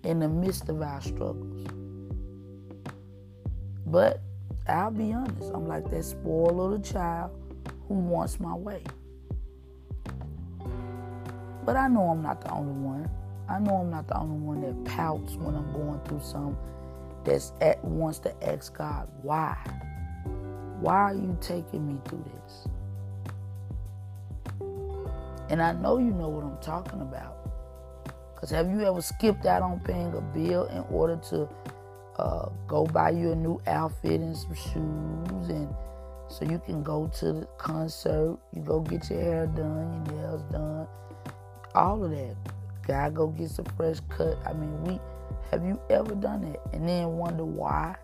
in 0.04 0.20
the 0.20 0.28
midst 0.28 0.70
of 0.70 0.80
our 0.80 1.02
struggles. 1.02 1.68
But 3.84 4.22
I'll 4.66 4.90
be 4.90 5.12
honest, 5.12 5.50
I'm 5.52 5.68
like 5.68 5.90
that 5.90 6.02
spoiled 6.02 6.56
little 6.56 6.80
child 6.80 7.38
who 7.88 7.96
wants 7.96 8.40
my 8.40 8.54
way. 8.54 8.82
But 11.64 11.76
I 11.76 11.88
know 11.88 12.10
I'm 12.10 12.22
not 12.22 12.40
the 12.40 12.52
only 12.52 12.72
one. 12.72 13.08
I 13.48 13.58
know 13.58 13.76
I'm 13.76 13.90
not 13.90 14.08
the 14.08 14.18
only 14.18 14.38
one 14.38 14.60
that 14.62 14.84
pouts 14.84 15.34
when 15.34 15.54
I'm 15.54 15.72
going 15.72 16.00
through 16.04 16.22
some 16.22 16.56
that's 17.24 17.52
at 17.60 17.82
wants 17.84 18.18
to 18.20 18.48
ask 18.48 18.76
God, 18.76 19.08
why? 19.22 19.56
Why 20.80 20.94
are 20.94 21.14
you 21.14 21.36
taking 21.40 21.86
me 21.86 22.00
through 22.04 22.24
this? 22.34 22.68
And 25.50 25.62
I 25.62 25.72
know 25.72 25.98
you 25.98 26.10
know 26.10 26.28
what 26.28 26.44
I'm 26.44 26.58
talking 26.62 27.00
about. 27.00 27.36
Because 28.34 28.50
have 28.50 28.68
you 28.68 28.80
ever 28.82 29.00
skipped 29.00 29.46
out 29.46 29.62
on 29.62 29.80
paying 29.80 30.12
a 30.14 30.20
bill 30.20 30.64
in 30.66 30.84
order 30.90 31.16
to 31.30 31.48
uh, 32.16 32.48
go 32.66 32.86
buy 32.86 33.10
you 33.10 33.32
a 33.32 33.36
new 33.36 33.60
outfit 33.66 34.20
and 34.20 34.36
some 34.36 34.54
shoes 34.54 35.48
and 35.48 35.72
so 36.28 36.44
you 36.46 36.60
can 36.64 36.82
go 36.82 37.10
to 37.18 37.32
the 37.32 37.48
concert, 37.58 38.38
you 38.54 38.62
go 38.62 38.80
get 38.80 39.10
your 39.10 39.20
hair 39.20 39.46
done, 39.46 40.06
your 40.06 40.16
nails 40.16 40.42
done, 40.50 40.86
all 41.74 42.04
of 42.04 42.10
that. 42.10 42.36
Gotta 42.86 43.10
go 43.10 43.28
get 43.28 43.50
some 43.50 43.64
fresh 43.76 43.98
cut. 44.08 44.38
I 44.46 44.52
mean, 44.52 44.82
we 44.84 45.00
have 45.50 45.64
you 45.64 45.80
ever 45.90 46.14
done 46.14 46.44
it 46.44 46.60
and 46.72 46.88
then 46.88 47.16
wonder 47.16 47.44
why 47.44 47.94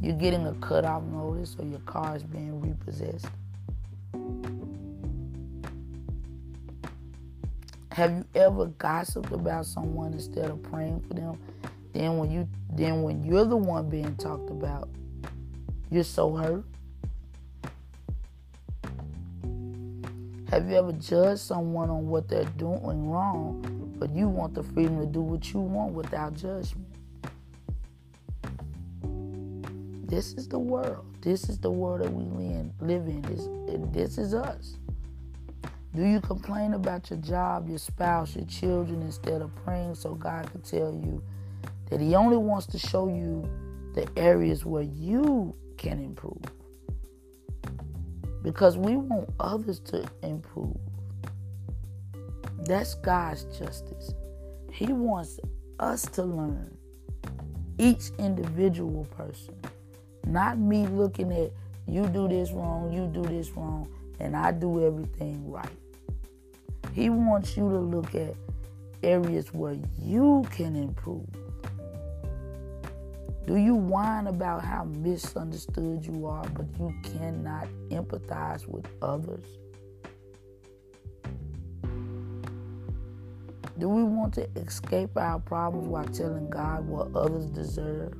you're 0.00 0.16
getting 0.16 0.46
a 0.46 0.54
cutoff 0.54 1.02
notice 1.02 1.56
or 1.58 1.66
your 1.66 1.80
car 1.80 2.16
is 2.16 2.22
being 2.22 2.60
repossessed? 2.60 3.26
Have 7.92 8.12
you 8.12 8.24
ever 8.34 8.66
gossiped 8.66 9.32
about 9.32 9.66
someone 9.66 10.12
instead 10.14 10.48
of 10.48 10.62
praying 10.62 11.00
for 11.00 11.14
them? 11.14 11.38
Then 11.92 12.18
when 12.18 12.30
you 12.30 12.48
then 12.72 13.02
when 13.02 13.24
you're 13.24 13.44
the 13.44 13.56
one 13.56 13.90
being 13.90 14.14
talked 14.16 14.48
about, 14.50 14.88
you're 15.90 16.04
so 16.04 16.34
hurt. 16.34 16.64
Have 20.50 20.68
you 20.68 20.74
ever 20.74 20.90
judged 20.90 21.40
someone 21.42 21.90
on 21.90 22.08
what 22.08 22.28
they're 22.28 22.44
doing 22.56 23.08
wrong, 23.08 23.94
but 24.00 24.10
you 24.10 24.26
want 24.26 24.52
the 24.52 24.64
freedom 24.64 24.98
to 24.98 25.06
do 25.06 25.20
what 25.20 25.52
you 25.52 25.60
want 25.60 25.92
without 25.92 26.34
judgment? 26.34 26.88
This 30.08 30.32
is 30.32 30.48
the 30.48 30.58
world. 30.58 31.06
This 31.20 31.48
is 31.48 31.58
the 31.58 31.70
world 31.70 32.00
that 32.00 32.12
we 32.12 32.24
live 32.80 33.06
in. 33.06 33.22
This, 33.22 33.48
this 33.92 34.18
is 34.18 34.34
us. 34.34 34.76
Do 35.94 36.04
you 36.04 36.20
complain 36.20 36.74
about 36.74 37.10
your 37.10 37.20
job, 37.20 37.68
your 37.68 37.78
spouse, 37.78 38.34
your 38.34 38.46
children 38.46 39.02
instead 39.02 39.42
of 39.42 39.54
praying 39.64 39.94
so 39.94 40.14
God 40.14 40.50
can 40.50 40.62
tell 40.62 40.92
you 40.92 41.22
that 41.90 42.00
He 42.00 42.16
only 42.16 42.38
wants 42.38 42.66
to 42.66 42.78
show 42.80 43.06
you 43.06 43.48
the 43.94 44.08
areas 44.16 44.64
where 44.64 44.82
you 44.82 45.54
can 45.76 46.00
improve? 46.00 46.42
Because 48.42 48.76
we 48.76 48.96
want 48.96 49.28
others 49.38 49.80
to 49.80 50.08
improve. 50.22 50.76
That's 52.64 52.94
God's 52.94 53.44
justice. 53.58 54.14
He 54.72 54.92
wants 54.92 55.40
us 55.78 56.02
to 56.02 56.22
learn, 56.22 56.76
each 57.78 58.10
individual 58.18 59.04
person, 59.16 59.54
not 60.26 60.58
me 60.58 60.86
looking 60.86 61.32
at 61.32 61.50
you 61.86 62.06
do 62.06 62.28
this 62.28 62.52
wrong, 62.52 62.92
you 62.92 63.06
do 63.06 63.28
this 63.28 63.50
wrong, 63.50 63.88
and 64.20 64.36
I 64.36 64.52
do 64.52 64.86
everything 64.86 65.50
right. 65.50 65.68
He 66.92 67.10
wants 67.10 67.56
you 67.56 67.68
to 67.68 67.78
look 67.78 68.14
at 68.14 68.34
areas 69.02 69.52
where 69.52 69.76
you 69.98 70.44
can 70.50 70.76
improve. 70.76 71.26
Do 73.50 73.56
you 73.56 73.74
whine 73.74 74.28
about 74.28 74.64
how 74.64 74.84
misunderstood 74.84 76.06
you 76.06 76.24
are, 76.24 76.46
but 76.50 76.66
you 76.78 76.94
cannot 77.02 77.66
empathize 77.88 78.64
with 78.68 78.86
others? 79.02 79.44
Do 83.76 83.88
we 83.88 84.04
want 84.04 84.34
to 84.34 84.48
escape 84.54 85.16
our 85.16 85.40
problems 85.40 85.88
while 85.88 86.04
telling 86.04 86.48
God 86.48 86.86
what 86.86 87.08
others 87.16 87.46
deserve? 87.46 88.14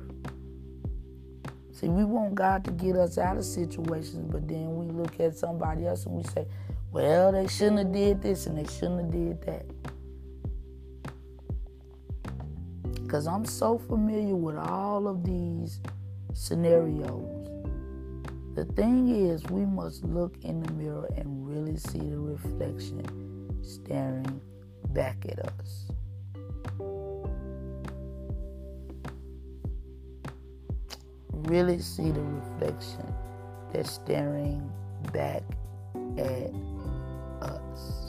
See, 1.71 1.87
we 1.87 2.03
want 2.03 2.35
God 2.35 2.65
to 2.65 2.71
get 2.71 2.97
us 2.97 3.17
out 3.17 3.37
of 3.37 3.45
situations, 3.45 4.29
but 4.29 4.45
then 4.49 4.75
we 4.75 4.87
look 4.87 5.17
at 5.21 5.37
somebody 5.37 5.87
else 5.87 6.05
and 6.07 6.15
we 6.15 6.23
say, 6.23 6.45
well, 6.91 7.31
they 7.31 7.47
shouldn't 7.47 7.77
have 7.77 7.93
did 7.93 8.21
this 8.21 8.47
and 8.47 8.57
they 8.57 8.69
shouldn't 8.69 8.99
have 8.99 9.11
did 9.11 9.41
that. 9.43 9.65
Because 13.11 13.27
I'm 13.27 13.43
so 13.43 13.77
familiar 13.77 14.37
with 14.37 14.55
all 14.55 15.05
of 15.05 15.25
these 15.25 15.81
scenarios. 16.31 17.45
The 18.55 18.63
thing 18.63 19.09
is, 19.09 19.43
we 19.47 19.65
must 19.65 20.05
look 20.05 20.37
in 20.43 20.63
the 20.63 20.71
mirror 20.71 21.09
and 21.17 21.45
really 21.45 21.75
see 21.75 21.99
the 21.99 22.17
reflection 22.17 23.03
staring 23.61 24.39
back 24.93 25.25
at 25.27 25.39
us. 25.39 25.91
Really 31.33 31.79
see 31.79 32.11
the 32.11 32.23
reflection 32.23 33.13
that's 33.73 33.91
staring 33.91 34.71
back 35.11 35.43
at 36.17 36.53
us. 37.41 38.00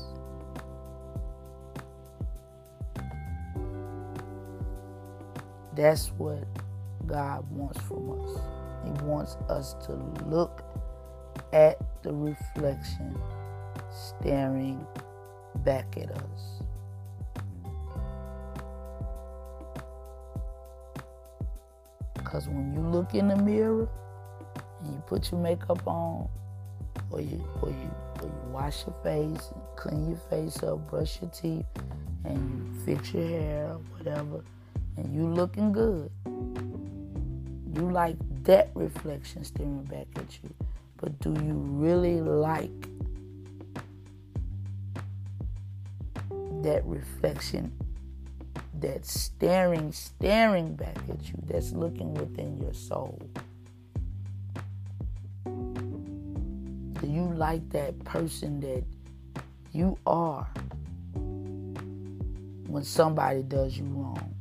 That's 5.74 6.08
what 6.18 6.44
God 7.06 7.44
wants 7.50 7.80
from 7.82 8.20
us. 8.20 8.40
He 8.84 9.04
wants 9.04 9.36
us 9.48 9.74
to 9.86 9.92
look 10.26 10.62
at 11.52 11.78
the 12.02 12.12
reflection 12.12 13.18
staring 13.90 14.86
back 15.64 15.96
at 15.96 16.10
us. 16.10 16.62
Because 22.14 22.48
when 22.48 22.74
you 22.74 22.80
look 22.80 23.14
in 23.14 23.28
the 23.28 23.36
mirror 23.36 23.88
and 24.80 24.92
you 24.92 25.02
put 25.06 25.30
your 25.30 25.40
makeup 25.40 25.86
on, 25.86 26.28
or 27.10 27.20
you, 27.20 27.44
or 27.62 27.68
you, 27.70 27.90
or 28.20 28.26
you 28.26 28.42
wash 28.50 28.86
your 28.86 28.96
face, 29.02 29.52
clean 29.76 30.08
your 30.08 30.18
face 30.30 30.62
up, 30.62 30.88
brush 30.90 31.20
your 31.20 31.30
teeth, 31.30 31.66
and 32.24 32.38
you 32.38 32.80
fix 32.84 33.12
your 33.12 33.26
hair, 33.26 33.76
whatever 33.96 34.42
and 34.96 35.14
you 35.14 35.26
looking 35.26 35.72
good. 35.72 36.10
You 37.74 37.90
like 37.90 38.16
that 38.44 38.70
reflection 38.74 39.44
staring 39.44 39.84
back 39.84 40.06
at 40.16 40.38
you. 40.42 40.52
But 40.96 41.18
do 41.20 41.30
you 41.30 41.54
really 41.54 42.20
like 42.20 42.70
that 46.62 46.84
reflection 46.84 47.72
that's 48.74 49.20
staring, 49.20 49.92
staring 49.92 50.74
back 50.74 50.96
at 51.08 51.28
you, 51.28 51.34
that's 51.46 51.72
looking 51.72 52.14
within 52.14 52.58
your 52.60 52.72
soul? 52.74 53.20
Do 55.44 57.08
you 57.08 57.32
like 57.34 57.68
that 57.70 57.98
person 58.04 58.60
that 58.60 58.84
you 59.72 59.98
are 60.06 60.46
when 62.68 62.84
somebody 62.84 63.42
does 63.42 63.76
you 63.76 63.84
wrong? 63.86 64.34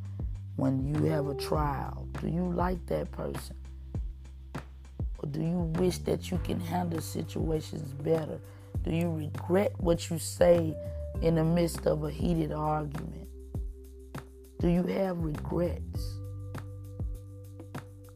When 0.56 0.86
you 0.86 1.10
have 1.10 1.28
a 1.28 1.36
trial, 1.36 2.08
do 2.20 2.28
you 2.28 2.52
like 2.52 2.86
that 2.88 3.12
person? 3.12 3.56
Or 4.56 5.30
do 5.30 5.42
you 5.42 5.72
wish 5.80 6.00
that 6.00 6.32
you 6.32 6.40
can 6.44 6.60
handle 6.60 7.02
situations 7.02 7.94
better? 7.94 8.40
Do 8.84 8.92
you 8.92 9.12
regret 9.12 9.74
what 9.80 10.10
you 10.10 10.18
say 10.18 10.76
in 11.22 11.36
the 11.36 11.44
midst 11.44 11.86
of 11.86 12.04
a 12.04 12.12
heated 12.12 12.52
argument? 12.52 13.28
Do 14.60 14.68
you 14.68 14.84
have 14.84 15.18
regrets? 15.20 16.18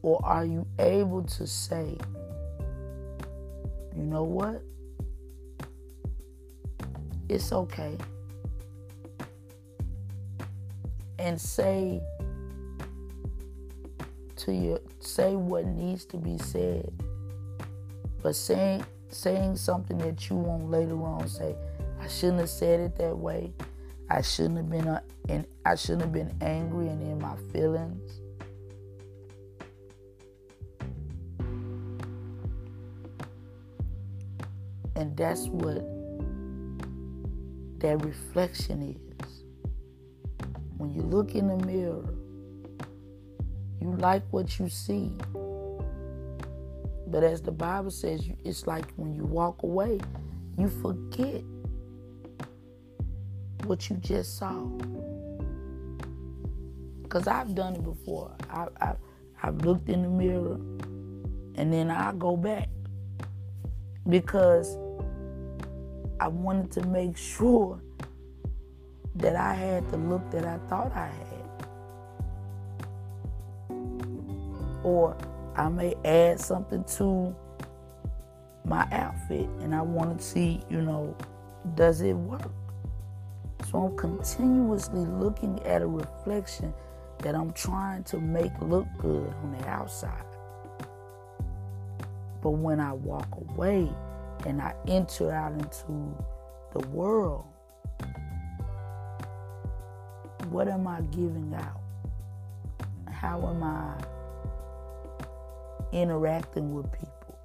Or 0.02 0.24
are 0.24 0.44
you 0.44 0.66
able 0.78 1.22
to 1.22 1.46
say, 1.46 1.96
you 3.96 4.02
know 4.02 4.22
what? 4.22 4.62
It's 7.28 7.52
okay. 7.52 7.96
And 11.18 11.40
say 11.40 12.00
to 14.46 14.54
you, 14.54 14.80
say 15.00 15.34
what 15.34 15.66
needs 15.66 16.04
to 16.06 16.16
be 16.16 16.38
said. 16.38 16.90
But 18.22 18.34
saying 18.34 18.86
saying 19.08 19.56
something 19.56 19.98
that 19.98 20.28
you 20.28 20.36
won't 20.36 20.70
later 20.70 21.00
on 21.02 21.28
say, 21.28 21.54
I 22.00 22.08
shouldn't 22.08 22.40
have 22.40 22.50
said 22.50 22.80
it 22.80 22.96
that 22.96 23.16
way. 23.16 23.52
I 24.08 24.22
shouldn't 24.22 24.56
have 24.56 24.70
been 24.70 24.86
uh, 24.86 25.00
and 25.28 25.46
I 25.64 25.74
shouldn't 25.74 26.02
have 26.02 26.12
been 26.12 26.32
angry 26.40 26.88
and 26.88 27.02
in 27.02 27.20
my 27.20 27.36
feelings. 27.52 28.20
And 34.94 35.16
that's 35.16 35.48
what 35.48 35.84
that 37.80 38.04
reflection 38.04 38.96
is. 38.96 39.42
When 40.78 40.94
you 40.94 41.02
look 41.02 41.34
in 41.34 41.48
the 41.48 41.66
mirror, 41.66 42.04
you 43.86 43.96
like 43.98 44.22
what 44.32 44.58
you 44.58 44.68
see. 44.68 45.12
But 47.06 47.22
as 47.22 47.40
the 47.40 47.52
Bible 47.52 47.90
says, 47.92 48.28
it's 48.44 48.66
like 48.66 48.92
when 48.96 49.14
you 49.14 49.24
walk 49.24 49.62
away, 49.62 50.00
you 50.58 50.68
forget 50.68 51.42
what 53.64 53.88
you 53.88 53.96
just 53.96 54.38
saw. 54.38 54.64
Because 57.02 57.28
I've 57.28 57.54
done 57.54 57.76
it 57.76 57.84
before. 57.84 58.32
I, 58.50 58.66
I, 58.80 58.92
I've 59.42 59.64
looked 59.64 59.88
in 59.88 60.02
the 60.02 60.08
mirror 60.08 60.58
and 61.54 61.72
then 61.72 61.88
I 61.90 62.12
go 62.12 62.36
back 62.36 62.68
because 64.08 64.76
I 66.18 66.26
wanted 66.26 66.72
to 66.72 66.86
make 66.86 67.16
sure 67.16 67.80
that 69.14 69.36
I 69.36 69.54
had 69.54 69.88
the 69.90 69.96
look 69.96 70.28
that 70.32 70.44
I 70.44 70.58
thought 70.68 70.92
I 70.94 71.06
had. 71.06 71.45
Or 74.86 75.16
I 75.56 75.68
may 75.68 75.96
add 76.04 76.38
something 76.38 76.84
to 76.96 77.34
my 78.64 78.86
outfit 78.92 79.48
and 79.60 79.74
I 79.74 79.82
want 79.82 80.16
to 80.16 80.24
see, 80.24 80.62
you 80.70 80.80
know, 80.80 81.16
does 81.74 82.02
it 82.02 82.12
work? 82.12 82.52
So 83.68 83.86
I'm 83.86 83.96
continuously 83.96 85.00
looking 85.00 85.60
at 85.64 85.82
a 85.82 85.86
reflection 85.88 86.72
that 87.18 87.34
I'm 87.34 87.52
trying 87.52 88.04
to 88.04 88.20
make 88.20 88.52
look 88.60 88.86
good 88.98 89.34
on 89.42 89.56
the 89.58 89.66
outside. 89.66 90.22
But 92.40 92.50
when 92.50 92.78
I 92.78 92.92
walk 92.92 93.26
away 93.48 93.90
and 94.46 94.62
I 94.62 94.72
enter 94.86 95.32
out 95.32 95.50
into 95.50 96.14
the 96.72 96.86
world, 96.90 97.44
what 100.50 100.68
am 100.68 100.86
I 100.86 101.00
giving 101.00 101.52
out? 101.56 101.80
How 103.10 103.48
am 103.48 103.64
I 103.64 103.96
interacting 105.96 106.74
with 106.74 106.92
people? 106.92 107.38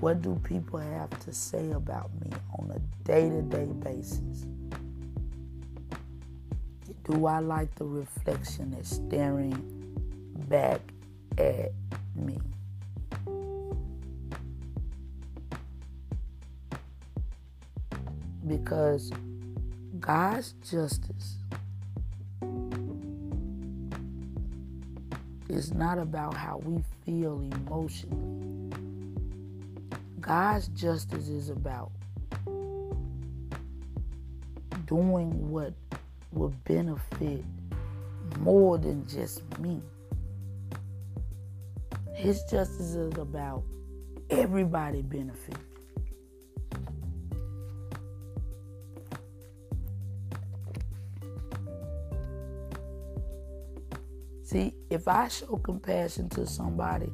What 0.00 0.20
do 0.20 0.38
people 0.44 0.78
have 0.78 1.10
to 1.20 1.32
say 1.32 1.70
about 1.70 2.10
me 2.20 2.30
on 2.58 2.70
a 2.70 2.78
day 3.04 3.30
to 3.30 3.42
day 3.42 3.64
basis? 3.82 4.46
Do 7.04 7.24
I 7.24 7.38
like 7.38 7.74
the 7.76 7.86
reflection 7.86 8.72
that's 8.72 8.90
staring 8.90 9.56
back 10.48 10.80
at 11.38 11.72
me? 12.14 12.38
Because 18.46 19.10
God's 19.98 20.52
justice 20.70 21.38
is 25.48 25.72
not 25.72 25.98
about 25.98 26.34
how 26.34 26.58
we 26.64 26.82
feel 27.04 27.40
emotionally. 27.40 28.72
God's 30.20 30.68
justice 30.68 31.28
is 31.28 31.48
about 31.48 31.90
doing 34.86 35.50
what 35.50 35.74
will 36.32 36.54
benefit 36.64 37.44
more 38.40 38.78
than 38.78 39.06
just 39.06 39.42
me. 39.58 39.80
His 42.14 42.42
justice 42.44 42.94
is 42.94 43.16
about 43.16 43.62
everybody 44.30 45.02
benefit. 45.02 45.56
See, 54.48 54.72
if 54.88 55.08
I 55.08 55.28
show 55.28 55.56
compassion 55.58 56.30
to 56.30 56.46
somebody, 56.46 57.12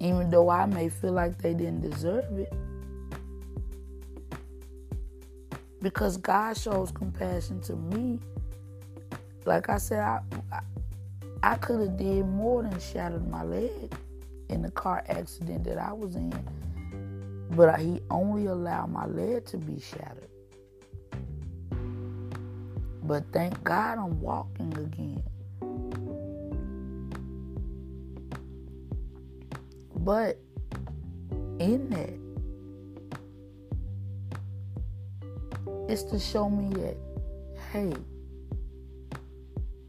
even 0.00 0.30
though 0.30 0.48
I 0.48 0.64
may 0.64 0.88
feel 0.88 1.12
like 1.12 1.36
they 1.36 1.52
didn't 1.52 1.82
deserve 1.82 2.24
it, 2.38 2.50
because 5.82 6.16
God 6.16 6.56
shows 6.56 6.90
compassion 6.90 7.60
to 7.64 7.76
me. 7.76 8.18
Like 9.44 9.68
I 9.68 9.76
said, 9.76 9.98
I 9.98 10.22
I, 10.50 10.60
I 11.42 11.54
could 11.56 11.80
have 11.80 11.98
did 11.98 12.24
more 12.24 12.62
than 12.62 12.80
shattered 12.80 13.28
my 13.28 13.44
leg 13.44 13.92
in 14.48 14.62
the 14.62 14.70
car 14.70 15.04
accident 15.10 15.64
that 15.64 15.76
I 15.76 15.92
was 15.92 16.16
in, 16.16 16.32
but 17.50 17.78
He 17.78 18.00
only 18.10 18.46
allowed 18.46 18.86
my 18.92 19.04
leg 19.04 19.44
to 19.48 19.58
be 19.58 19.78
shattered. 19.78 20.17
But 23.08 23.24
thank 23.32 23.64
God 23.64 23.98
I'm 23.98 24.20
walking 24.20 24.72
again. 24.78 25.22
But 29.96 30.38
in 31.58 31.90
that, 31.90 32.28
It's 35.88 36.02
to 36.02 36.20
show 36.20 36.50
me 36.50 36.68
that, 36.82 36.96
hey, 37.72 37.94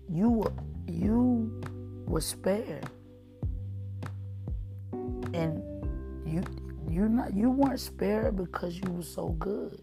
you 0.10 0.30
were, 0.30 0.54
you 0.88 1.62
were 2.08 2.22
spared, 2.22 2.86
and 5.34 5.62
you 6.26 6.42
you 6.90 7.10
not 7.10 7.34
you 7.34 7.50
weren't 7.50 7.82
spared 7.82 8.38
because 8.38 8.78
you 8.78 8.90
were 8.92 9.04
so 9.04 9.36
good. 9.40 9.82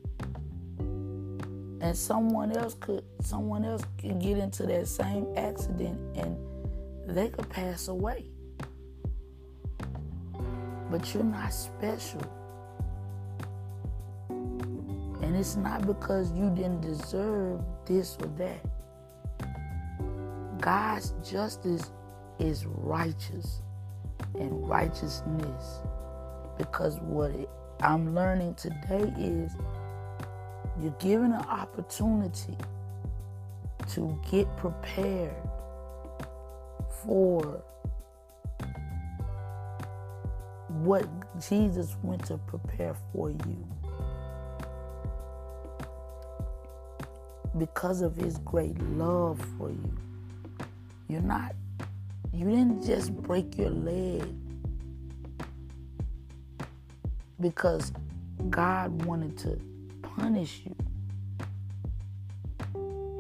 And 1.81 1.97
someone 1.97 2.57
else 2.57 2.75
could 2.75 3.05
someone 3.21 3.65
else 3.65 3.83
could 3.99 4.21
get 4.21 4.39
into 4.39 4.65
that 4.67 4.89
same 4.89 5.27
accident 5.37 5.99
and 6.17 6.37
they 7.07 7.29
could 7.29 7.49
pass 7.51 7.89
away. 7.89 8.27
But 10.91 11.13
you're 11.13 11.25
not 11.25 11.53
special. 11.53 12.23
And 14.29 15.37
it's 15.37 15.57
not 15.57 15.87
because 15.87 16.33
you 16.33 16.51
didn't 16.51 16.81
deserve 16.81 17.61
this 17.85 18.17
or 18.21 18.29
that. 18.39 18.65
God's 20.61 21.13
justice 21.23 21.91
is 22.39 22.65
righteous 22.67 23.63
and 24.39 24.69
righteousness. 24.69 25.81
Because 26.59 26.99
what 27.01 27.33
I'm 27.81 28.15
learning 28.15 28.55
today 28.55 29.13
is 29.19 29.53
you're 30.81 30.97
given 30.99 31.33
an 31.33 31.43
opportunity 31.47 32.57
to 33.91 34.19
get 34.31 34.47
prepared 34.57 35.35
for 37.05 37.63
what 40.69 41.07
Jesus 41.49 41.97
went 42.03 42.25
to 42.27 42.39
prepare 42.39 42.95
for 43.13 43.31
you. 43.31 43.67
because 47.59 48.03
of 48.03 48.17
his 48.17 48.39
great 48.39 48.79
love 48.97 49.41
for 49.59 49.71
you. 49.71 49.99
You're 51.09 51.23
not, 51.23 51.55
you 52.33 52.45
didn't 52.47 52.85
just 52.85 53.15
break 53.15 53.57
your 53.57 53.71
leg 53.71 54.23
because 57.41 57.93
God 58.51 59.05
wanted 59.05 59.39
to 59.39 59.59
punish 60.17 60.63
you. 60.65 60.75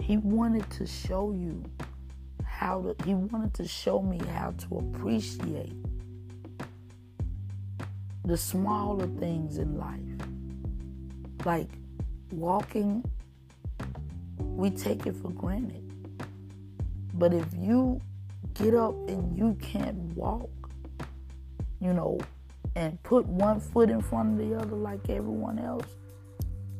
He 0.00 0.16
wanted 0.18 0.68
to 0.70 0.86
show 0.86 1.32
you 1.32 1.62
how 2.44 2.82
to, 2.82 3.04
he 3.04 3.14
wanted 3.14 3.54
to 3.54 3.68
show 3.68 4.00
me 4.00 4.20
how 4.32 4.52
to 4.52 4.78
appreciate 4.78 5.74
the 8.24 8.36
smaller 8.36 9.06
things 9.18 9.58
in 9.58 9.76
life. 9.78 10.00
Like 11.44 11.68
walking, 12.32 13.04
we 14.38 14.70
take 14.70 15.06
it 15.06 15.16
for 15.16 15.30
granted. 15.30 15.82
But 17.14 17.32
if 17.32 17.46
you 17.56 18.00
get 18.54 18.74
up 18.74 18.94
and 19.08 19.36
you 19.36 19.56
can't 19.60 19.96
walk, 20.16 20.50
you 21.80 21.92
know, 21.92 22.18
and 22.74 23.00
put 23.02 23.26
one 23.26 23.60
foot 23.60 23.90
in 23.90 24.00
front 24.00 24.40
of 24.40 24.48
the 24.48 24.56
other 24.56 24.76
like 24.76 25.08
everyone 25.08 25.58
else, 25.58 25.86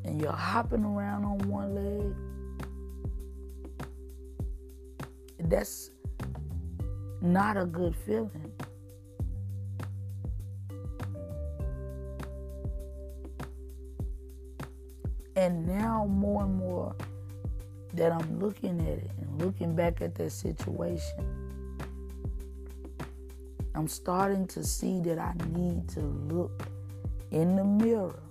and 0.06 0.20
you're 0.20 0.32
hopping 0.32 0.84
around 0.84 1.24
on 1.24 1.38
one 1.48 1.74
leg, 1.74 2.14
that's 5.50 5.90
not 7.20 7.56
a 7.56 7.64
good 7.64 7.94
feeling. 7.94 8.52
And 15.34 15.66
now, 15.66 16.06
more 16.06 16.44
and 16.44 16.56
more 16.56 16.96
that 17.92 18.10
I'm 18.10 18.40
looking 18.40 18.80
at 18.80 18.98
it 18.98 19.10
and 19.20 19.42
looking 19.42 19.76
back 19.76 20.00
at 20.00 20.14
that 20.14 20.30
situation, 20.30 21.36
I'm 23.74 23.86
starting 23.86 24.46
to 24.48 24.64
see 24.64 25.00
that 25.00 25.18
I 25.18 25.34
need 25.50 25.88
to 25.90 26.00
look 26.00 26.66
in 27.30 27.56
the 27.56 27.64
mirror 27.64 28.22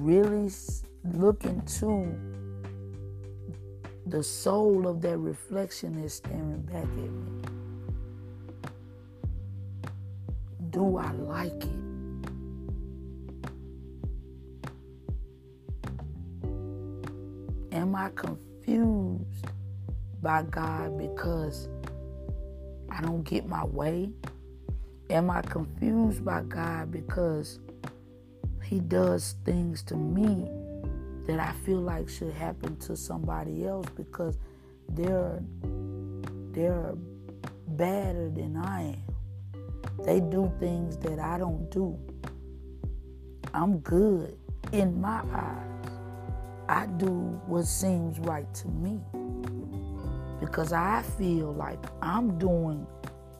really 0.00 0.50
look 1.04 1.44
into 1.44 2.14
the 4.06 4.22
soul 4.22 4.86
of 4.88 5.00
that 5.02 5.18
reflection 5.18 6.00
that's 6.00 6.14
staring 6.14 6.62
back 6.62 6.82
at 6.82 6.88
me. 6.88 7.42
Do 10.70 10.96
I 10.96 11.12
like 11.12 11.64
it? 11.64 11.80
Am 17.72 17.94
I 17.94 18.10
confused 18.10 19.46
by 20.22 20.42
God 20.44 20.98
because 20.98 21.68
I 22.90 23.00
don't 23.00 23.22
get 23.22 23.46
my 23.46 23.64
way? 23.64 24.10
Am 25.08 25.30
I 25.30 25.42
confused 25.42 26.24
by 26.24 26.42
God 26.42 26.90
because 26.90 27.58
He 28.70 28.78
does 28.78 29.34
things 29.44 29.82
to 29.82 29.96
me 29.96 30.48
that 31.26 31.40
I 31.40 31.50
feel 31.64 31.80
like 31.80 32.08
should 32.08 32.32
happen 32.32 32.76
to 32.76 32.96
somebody 32.96 33.66
else 33.66 33.88
because 33.96 34.38
they're 34.90 35.42
they're 36.52 36.94
badder 37.66 38.30
than 38.30 38.56
I 38.56 38.92
am? 38.92 39.16
They 40.04 40.20
do 40.20 40.52
things 40.60 40.96
that 40.98 41.18
I 41.18 41.36
don't 41.36 41.68
do. 41.72 41.98
I'm 43.52 43.78
good 43.80 44.38
in 44.70 45.00
my 45.00 45.20
eyes. 45.32 45.90
I 46.68 46.86
do 46.86 47.40
what 47.46 47.66
seems 47.66 48.20
right 48.20 48.54
to 48.54 48.68
me 48.68 49.00
because 50.38 50.72
I 50.72 51.02
feel 51.18 51.52
like 51.52 51.84
I'm 52.02 52.38
doing 52.38 52.86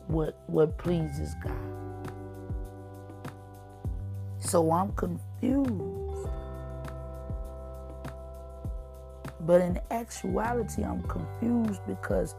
what 0.07 0.43
what 0.47 0.77
pleases 0.77 1.33
God. 1.41 1.80
So 4.41 4.71
I'm 4.71 4.91
confused. 4.93 6.27
But 9.39 9.61
in 9.61 9.79
actuality, 9.91 10.83
I'm 10.83 11.01
confused 11.03 11.81
because 11.87 12.35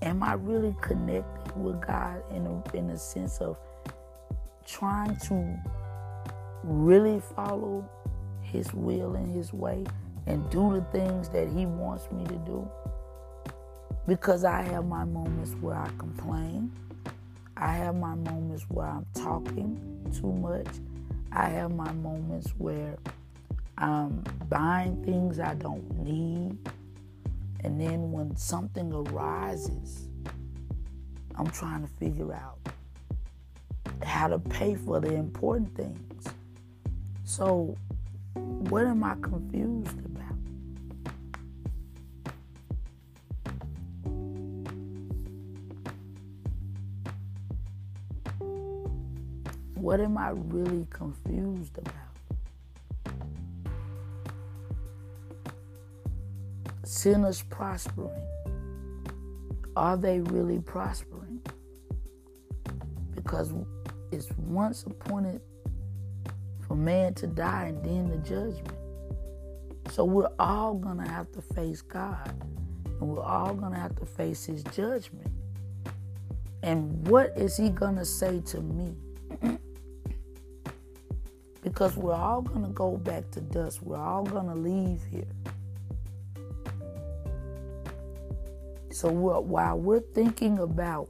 am 0.00 0.22
I 0.22 0.34
really 0.34 0.74
connected 0.80 1.56
with 1.56 1.84
God 1.84 2.22
in 2.30 2.46
a, 2.46 2.76
in 2.76 2.90
a 2.90 2.98
sense 2.98 3.38
of 3.38 3.56
trying 4.64 5.16
to 5.16 5.58
really 6.62 7.20
follow 7.34 7.84
His 8.42 8.72
will 8.72 9.14
and 9.14 9.34
His 9.34 9.52
way 9.52 9.84
and 10.26 10.48
do 10.50 10.72
the 10.72 10.82
things 10.96 11.28
that 11.30 11.48
He 11.48 11.66
wants 11.66 12.10
me 12.12 12.24
to 12.26 12.36
do? 12.46 12.68
Because 14.06 14.44
I 14.44 14.62
have 14.62 14.86
my 14.86 15.04
moments 15.04 15.52
where 15.60 15.76
I 15.76 15.88
complain. 15.98 16.72
I 17.62 17.74
have 17.74 17.94
my 17.94 18.16
moments 18.16 18.64
where 18.70 18.88
I'm 18.88 19.06
talking 19.14 19.78
too 20.12 20.32
much. 20.32 20.66
I 21.30 21.48
have 21.48 21.70
my 21.70 21.92
moments 21.92 22.52
where 22.58 22.96
I'm 23.78 24.24
buying 24.48 25.04
things 25.04 25.38
I 25.38 25.54
don't 25.54 25.88
need. 26.04 26.58
And 27.60 27.80
then 27.80 28.10
when 28.10 28.36
something 28.36 28.92
arises, 28.92 30.08
I'm 31.36 31.46
trying 31.50 31.82
to 31.82 31.88
figure 32.00 32.34
out 32.34 32.58
how 34.02 34.26
to 34.26 34.40
pay 34.40 34.74
for 34.74 34.98
the 34.98 35.14
important 35.14 35.72
things. 35.76 36.24
So, 37.22 37.76
what 38.34 38.86
am 38.86 39.04
I 39.04 39.14
confused 39.22 40.00
about? 40.04 40.11
What 49.92 50.00
am 50.00 50.16
I 50.16 50.30
really 50.30 50.86
confused 50.88 51.76
about? 51.76 51.92
sinners 56.84 57.42
prospering? 57.50 58.26
Are 59.76 59.98
they 59.98 60.20
really 60.20 60.60
prospering? 60.60 61.42
Because 63.14 63.52
it's 64.10 64.30
once 64.38 64.84
appointed 64.84 65.42
for 66.66 66.74
man 66.74 67.12
to 67.12 67.26
die 67.26 67.64
and 67.64 67.84
then 67.84 68.08
the 68.08 68.16
judgment. 68.16 68.78
So 69.90 70.06
we're 70.06 70.32
all 70.38 70.72
going 70.72 71.04
to 71.04 71.10
have 71.10 71.30
to 71.32 71.42
face 71.42 71.82
God 71.82 72.34
and 72.98 73.10
we're 73.10 73.22
all 73.22 73.52
going 73.52 73.74
to 73.74 73.78
have 73.78 73.94
to 73.96 74.06
face 74.06 74.46
his 74.46 74.64
judgment. 74.64 75.30
And 76.62 77.06
what 77.08 77.34
is 77.36 77.58
he 77.58 77.68
going 77.68 77.96
to 77.96 78.06
say 78.06 78.40
to 78.46 78.62
me? 78.62 78.96
Because 81.72 81.96
we're 81.96 82.12
all 82.12 82.42
going 82.42 82.62
to 82.62 82.70
go 82.72 82.98
back 82.98 83.30
to 83.30 83.40
dust. 83.40 83.82
We're 83.82 83.96
all 83.96 84.24
going 84.24 84.46
to 84.46 84.54
leave 84.54 85.00
here. 85.10 85.24
So 88.90 89.10
while 89.10 89.78
we're 89.78 90.00
thinking 90.00 90.58
about 90.58 91.08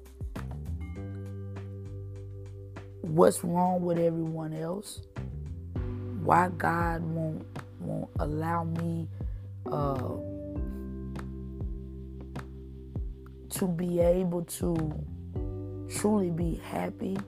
what's 3.00 3.42
wrong 3.42 3.82
with 3.82 3.98
everyone 3.98 4.52
else, 4.52 5.00
why 6.22 6.48
God 6.50 7.02
won't 7.02 7.44
won't 7.80 8.08
allow 8.20 8.62
me 8.62 9.08
uh, 9.66 10.14
to 13.50 13.66
be 13.66 13.98
able 13.98 14.44
to 14.44 15.04
truly 15.98 16.30
be 16.30 16.60
happy 16.70 17.18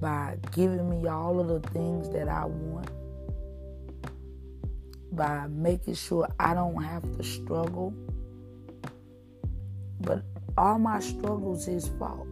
by 0.00 0.36
giving 0.52 0.88
me 0.90 1.08
all 1.08 1.40
of 1.40 1.48
the 1.48 1.68
things 1.70 2.08
that 2.10 2.28
I 2.28 2.46
want, 2.46 2.90
by 5.12 5.46
making 5.48 5.94
sure 5.94 6.28
I 6.38 6.54
don't 6.54 6.82
have 6.82 7.02
to 7.16 7.22
struggle 7.22 7.94
but 10.00 10.22
all 10.56 10.78
my 10.78 10.98
struggles 11.00 11.68
is 11.68 11.88
fault. 11.98 12.26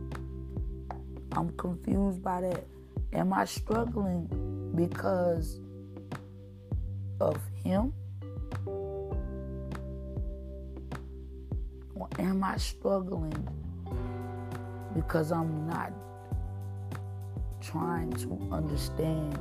I'm 1.32 1.50
confused 1.56 2.22
by 2.22 2.40
that. 2.40 2.64
Am 3.12 3.32
I 3.32 3.44
struggling 3.44 4.72
because 4.74 5.60
of 7.20 7.38
him? 7.62 7.92
Or 11.94 12.08
am 12.18 12.42
I 12.42 12.56
struggling 12.56 13.48
because 14.94 15.30
I'm 15.30 15.68
not 15.68 15.92
trying 17.60 18.12
to 18.12 18.48
understand 18.52 19.36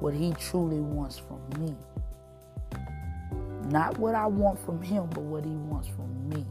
what 0.00 0.14
he 0.14 0.32
truly 0.34 0.80
wants 0.80 1.18
from 1.18 1.40
me? 1.58 1.74
Not 3.70 3.98
what 3.98 4.14
I 4.14 4.26
want 4.26 4.58
from 4.58 4.80
him, 4.82 5.06
but 5.10 5.22
what 5.22 5.44
he 5.44 5.50
wants 5.50 5.88
from 5.88 6.28
me. 6.28 6.44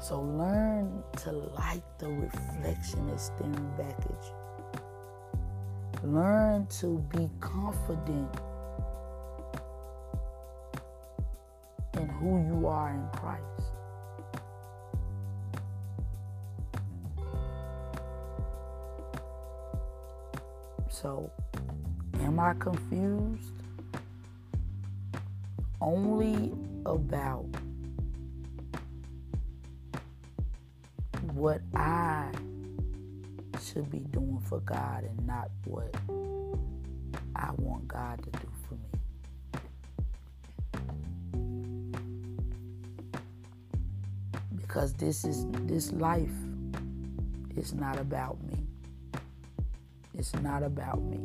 So 0.00 0.22
learn 0.22 1.02
to 1.18 1.32
like 1.32 1.82
the 1.98 2.08
reflection 2.08 3.06
that's 3.06 3.24
staring 3.26 3.72
back 3.76 3.96
at 4.00 4.24
you. 4.24 6.10
Learn 6.10 6.66
to 6.80 6.98
be 7.14 7.28
confident 7.38 8.34
in 11.94 12.08
who 12.08 12.44
you 12.46 12.66
are 12.66 12.90
in 12.90 13.06
Christ. 13.18 13.59
So, 20.90 21.30
am 22.20 22.40
I 22.40 22.52
confused? 22.54 23.54
Only 25.80 26.52
about 26.84 27.46
what 31.32 31.60
I 31.74 32.30
should 33.62 33.88
be 33.90 34.00
doing 34.00 34.42
for 34.48 34.58
God 34.60 35.04
and 35.04 35.26
not 35.26 35.48
what 35.64 35.94
I 37.36 37.52
want 37.56 37.86
God 37.86 38.20
to 38.24 38.30
do 38.30 38.48
for 38.68 38.74
me. 38.74 38.90
Because 44.56 44.92
this 44.94 45.24
is 45.24 45.46
this 45.66 45.92
life 45.92 46.28
is 47.56 47.72
not 47.72 47.96
about 47.98 48.42
me. 48.44 48.59
It's 50.20 50.34
not 50.42 50.62
about 50.62 51.00
me. 51.00 51.16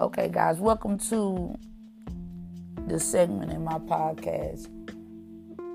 Okay, 0.00 0.30
guys, 0.30 0.58
welcome 0.58 0.96
to 1.10 1.54
the 2.86 2.98
segment 2.98 3.52
in 3.52 3.62
my 3.62 3.78
podcast 3.78 4.70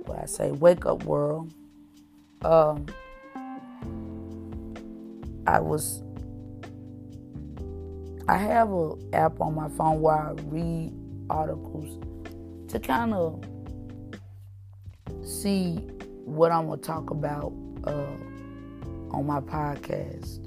where 0.08 0.22
I 0.24 0.26
say, 0.26 0.50
Wake 0.50 0.88
Up 0.88 1.04
World. 1.04 1.54
Um, 2.42 2.88
I 5.48 5.60
was 5.60 6.04
I 8.28 8.38
have 8.38 8.70
an 8.70 9.10
app 9.14 9.40
on 9.40 9.56
my 9.56 9.70
phone 9.70 10.02
where 10.02 10.16
I 10.16 10.32
read 10.48 10.94
articles 11.30 11.98
to 12.68 12.78
kind 12.78 13.14
of 13.14 13.42
see 15.24 15.76
what 16.26 16.52
I'm 16.52 16.68
gonna 16.68 16.82
talk 16.82 17.10
about 17.10 17.54
uh, 17.86 18.18
on 19.12 19.26
my 19.26 19.40
podcast. 19.40 20.44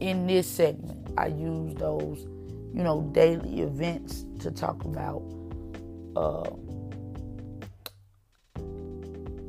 In 0.00 0.26
this 0.26 0.46
segment, 0.46 1.08
I 1.16 1.28
use 1.28 1.74
those, 1.76 2.26
you 2.74 2.82
know, 2.82 3.00
daily 3.12 3.62
events 3.62 4.26
to 4.40 4.50
talk 4.50 4.84
about, 4.84 5.22
uh, 6.14 6.50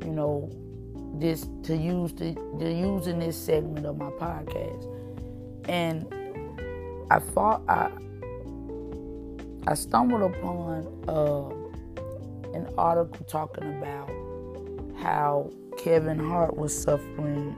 you 0.02 0.12
know, 0.12 0.50
this 1.20 1.48
to 1.64 1.76
use 1.76 2.12
the 2.12 2.34
to 2.58 2.72
use 2.72 3.06
in 3.06 3.18
this 3.18 3.36
segment 3.36 3.86
of 3.86 3.98
my 3.98 4.10
podcast. 4.10 4.86
And 5.68 6.06
I 7.10 7.18
thought 7.18 7.62
I 7.68 7.90
I 9.66 9.74
stumbled 9.74 10.22
upon 10.22 10.86
uh, 11.08 11.48
an 12.56 12.72
article 12.78 13.24
talking 13.26 13.64
about 13.78 14.10
how 14.98 15.50
Kevin 15.76 16.18
Hart 16.18 16.56
was 16.56 16.76
suffering 16.76 17.56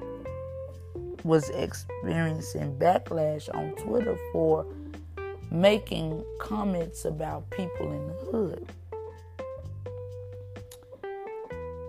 was 1.25 1.51
experiencing 1.51 2.77
backlash 2.79 3.55
on 3.55 3.73
Twitter 3.77 4.17
for 4.33 4.67
making 5.51 6.25
comments 6.41 7.05
about 7.05 7.49
people 7.51 7.93
in 7.93 8.07
the 8.07 8.15
hood. 8.31 8.73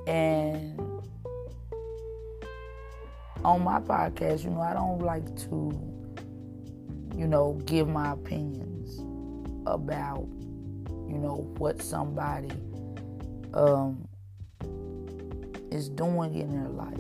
And 0.07 0.90
on 3.43 3.63
my 3.63 3.79
podcast, 3.79 4.43
you 4.43 4.51
know, 4.51 4.61
I 4.61 4.73
don't 4.73 4.99
like 4.99 5.35
to, 5.47 5.71
you 7.15 7.27
know, 7.27 7.59
give 7.65 7.87
my 7.87 8.11
opinions 8.13 8.99
about, 9.65 10.27
you 11.07 11.17
know, 11.17 11.47
what 11.57 11.81
somebody 11.81 12.51
um, 13.53 14.07
is 15.71 15.89
doing 15.89 16.35
in 16.35 16.51
their 16.51 16.69
life, 16.69 16.97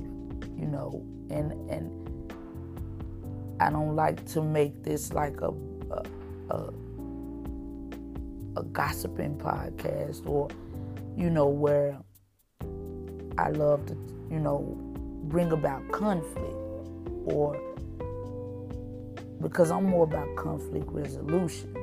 you 0.57 0.67
know, 0.67 1.05
and 1.29 1.51
and 1.69 1.91
I 3.61 3.69
don't 3.69 3.95
like 3.95 4.25
to 4.27 4.41
make 4.41 4.83
this 4.83 5.13
like 5.13 5.41
a 5.41 5.51
a, 5.91 6.03
a, 6.49 6.73
a 8.57 8.63
gossiping 8.63 9.37
podcast 9.37 10.27
or, 10.27 10.49
you 11.15 11.29
know, 11.29 11.47
where 11.47 11.99
I 13.37 13.49
love 13.49 13.85
to, 13.87 13.93
you 14.29 14.39
know, 14.39 14.90
bring 15.23 15.51
about 15.51 15.89
conflict 15.91 16.57
or 17.25 17.59
because 19.41 19.71
I'm 19.71 19.85
more 19.85 20.03
about 20.03 20.35
conflict 20.35 20.85
resolution 20.89 21.75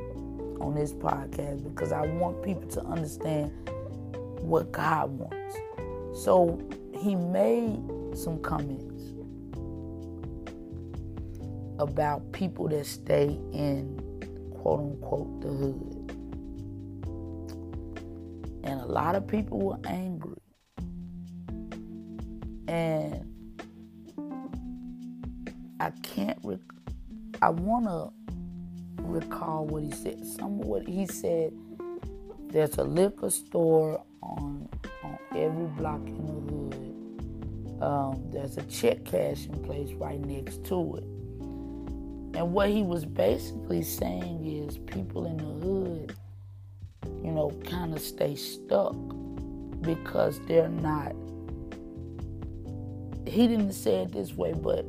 on 0.60 0.74
this 0.74 0.92
podcast 0.92 1.62
because 1.64 1.92
I 1.92 2.06
want 2.06 2.42
people 2.42 2.68
to 2.70 2.82
understand 2.84 3.52
what 4.40 4.72
God 4.72 5.10
wants. 5.10 5.56
So 6.24 6.60
he 6.96 7.14
made 7.14 7.80
some 8.16 8.40
comments 8.42 8.84
about 11.78 12.32
people 12.32 12.68
that 12.68 12.86
stay 12.86 13.38
in 13.52 14.00
quote 14.54 14.80
unquote 14.80 15.40
the 15.40 15.48
hood. 15.48 15.94
And 18.64 18.80
a 18.80 18.86
lot 18.86 19.14
of 19.14 19.26
people 19.26 19.60
were 19.60 19.78
angry. 19.84 20.36
And 22.66 23.27
can't. 26.18 26.38
Rec- 26.42 26.58
I 27.42 27.50
want 27.50 27.86
to 27.86 28.10
recall 29.02 29.66
what 29.66 29.82
he 29.82 29.90
said. 29.92 30.24
Some 30.24 30.60
of 30.60 30.66
what 30.66 30.86
he 30.86 31.06
said. 31.06 31.52
There's 32.48 32.78
a 32.78 32.84
liquor 32.84 33.30
store 33.30 34.02
on 34.22 34.68
on 35.04 35.18
every 35.36 35.66
block 35.76 36.00
in 36.06 36.26
the 36.26 36.52
hood. 36.52 37.82
Um, 37.82 38.24
there's 38.32 38.56
a 38.56 38.62
check 38.62 39.04
cashing 39.04 39.62
place 39.62 39.92
right 39.92 40.18
next 40.18 40.64
to 40.66 40.96
it. 40.96 41.04
And 42.36 42.52
what 42.52 42.70
he 42.70 42.82
was 42.82 43.04
basically 43.04 43.82
saying 43.82 44.44
is 44.44 44.78
people 44.78 45.26
in 45.26 45.36
the 45.36 45.66
hood, 45.66 46.16
you 47.22 47.30
know, 47.30 47.50
kind 47.64 47.94
of 47.94 48.00
stay 48.00 48.34
stuck 48.34 48.96
because 49.82 50.40
they're 50.46 50.68
not. 50.68 51.14
He 53.26 53.46
didn't 53.46 53.72
say 53.72 54.02
it 54.02 54.12
this 54.12 54.32
way, 54.32 54.54
but 54.54 54.86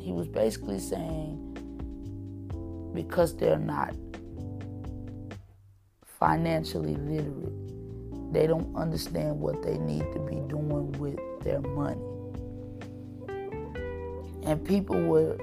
he 0.00 0.12
was 0.12 0.26
basically 0.28 0.78
saying 0.78 1.46
because 2.94 3.36
they're 3.36 3.58
not 3.58 3.94
financially 6.18 6.96
literate, 6.96 8.32
they 8.32 8.46
don't 8.46 8.74
understand 8.76 9.38
what 9.38 9.62
they 9.62 9.78
need 9.78 10.04
to 10.12 10.18
be 10.20 10.36
doing 10.48 10.92
with 10.92 11.18
their 11.42 11.60
money. 11.60 12.00
And 14.44 14.64
people 14.66 15.00
were 15.02 15.36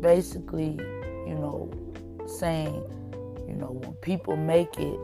basically, 0.00 0.78
you 1.26 1.34
know, 1.34 1.70
saying, 2.26 2.74
you 3.46 3.54
know, 3.54 3.72
when 3.72 3.92
people 3.94 4.36
make 4.36 4.78
it, 4.78 4.98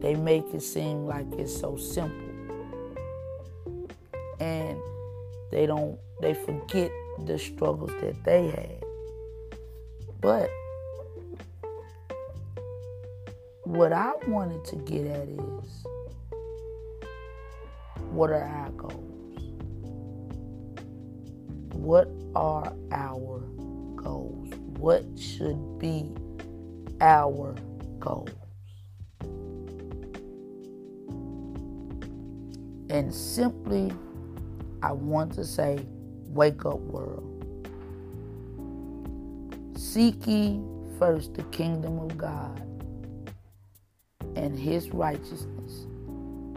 they 0.00 0.14
make 0.14 0.44
it 0.52 0.62
seem 0.62 1.06
like 1.06 1.26
it's 1.32 1.58
so 1.58 1.76
simple. 1.76 2.16
And 4.38 4.78
they 5.50 5.66
don't, 5.66 5.98
they 6.20 6.34
forget 6.34 6.90
the 7.24 7.38
struggles 7.38 7.92
that 8.00 8.22
they 8.24 8.48
had. 8.48 8.82
But 10.20 10.50
what 13.64 13.92
I 13.92 14.12
wanted 14.28 14.64
to 14.66 14.76
get 14.76 15.06
at 15.06 15.28
is 15.28 15.86
what 18.10 18.30
are 18.30 18.44
our 18.44 18.70
goals? 18.70 19.02
What 21.72 22.08
are 22.34 22.72
our 22.92 23.40
goals? 23.96 24.48
What 24.78 25.04
should 25.18 25.78
be 25.78 26.14
our 27.00 27.54
goals? 27.98 28.30
And 32.88 33.12
simply, 33.12 33.92
I 34.82 34.92
want 34.92 35.32
to 35.34 35.44
say 35.44 35.80
Wake 36.36 36.66
up, 36.66 36.80
world. 36.80 37.24
Seek 39.74 40.26
ye 40.26 40.60
first 40.98 41.32
the 41.32 41.44
kingdom 41.44 41.98
of 41.98 42.18
God 42.18 42.60
and 44.36 44.58
his 44.58 44.90
righteousness, 44.90 45.86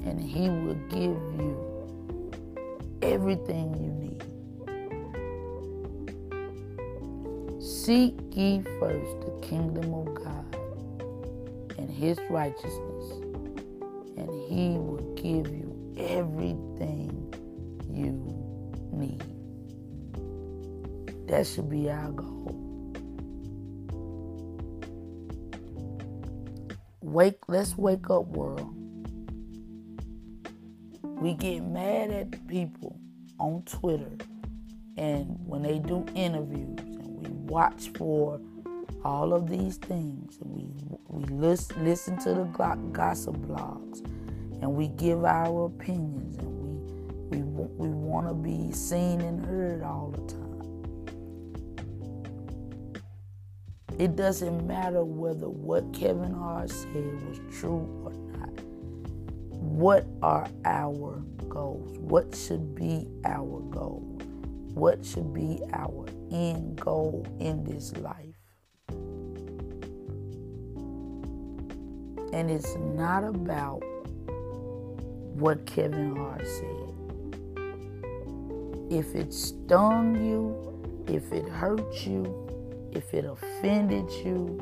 and 0.04 0.20
he 0.20 0.50
will 0.50 0.76
give 0.90 1.16
you 1.40 1.56
everything 3.02 3.74
you 3.80 3.90
need. 4.04 4.22
Seek 7.64 8.20
ye 8.32 8.62
first 8.82 9.22
the 9.22 9.32
kingdom 9.42 9.94
of 9.94 10.14
God 10.14 10.58
and 11.78 11.90
his 11.90 12.20
righteousness, 12.30 13.12
and 14.18 14.30
he 14.50 14.78
will 14.78 15.14
give 15.16 15.48
you 15.48 15.74
everything 15.98 17.34
you 17.90 18.12
need. 18.92 19.39
That 21.30 21.46
should 21.46 21.70
be 21.70 21.92
our 21.92 22.10
goal. 22.10 22.56
Wake, 27.02 27.38
let's 27.48 27.78
wake 27.78 28.10
up, 28.10 28.26
world. 28.30 28.74
We 31.04 31.36
get 31.36 31.62
mad 31.62 32.10
at 32.10 32.32
the 32.32 32.40
people 32.48 33.00
on 33.40 33.62
Twitter 33.68 34.18
and 34.98 35.38
when 35.46 35.62
they 35.62 35.78
do 35.78 36.04
interviews 36.16 36.80
and 36.80 37.24
we 37.24 37.30
watch 37.30 37.90
for 37.96 38.42
all 39.06 39.32
of 39.32 39.48
these 39.48 39.78
things 39.78 40.40
and 40.42 40.50
we 40.52 40.66
we 41.10 41.24
listen, 41.26 41.86
listen 41.86 42.18
to 42.20 42.34
the 42.34 42.44
gossip 42.92 43.36
blogs 43.36 44.04
and 44.62 44.74
we 44.74 44.88
give 44.88 45.24
our 45.24 45.68
opinions 45.68 46.40
and 46.40 47.30
we 47.30 47.38
we 47.38 47.66
we 47.78 47.90
want 47.90 48.28
to 48.28 48.34
be 48.34 48.72
seen 48.72 49.22
and 49.22 49.46
heard 49.46 49.84
all 49.84 50.10
the 50.10 50.34
time. 50.34 50.39
It 54.00 54.16
doesn't 54.16 54.66
matter 54.66 55.04
whether 55.04 55.50
what 55.50 55.92
Kevin 55.94 56.32
Hart 56.34 56.70
said 56.70 57.28
was 57.28 57.42
true 57.52 57.86
or 58.06 58.14
not. 58.32 58.64
What 59.52 60.08
are 60.22 60.48
our 60.64 61.22
goals? 61.50 61.98
What 61.98 62.34
should 62.34 62.74
be 62.74 63.10
our 63.26 63.60
goal? 63.70 64.22
What 64.74 65.06
should 65.06 65.34
be 65.34 65.60
our 65.74 66.06
end 66.32 66.80
goal 66.80 67.28
in 67.42 67.66
this 67.66 67.94
life? 67.98 68.38
And 72.32 72.50
it's 72.50 72.78
not 72.78 73.26
about 73.26 73.84
what 75.34 75.66
Kevin 75.66 76.16
Hart 76.16 76.48
said. 76.48 76.94
If 78.90 79.14
it 79.14 79.34
stung 79.34 80.26
you, 80.26 80.56
if 81.14 81.34
it 81.34 81.50
hurt 81.50 82.06
you, 82.06 82.49
if 82.92 83.14
it 83.14 83.26
offended 83.26 84.10
you, 84.24 84.58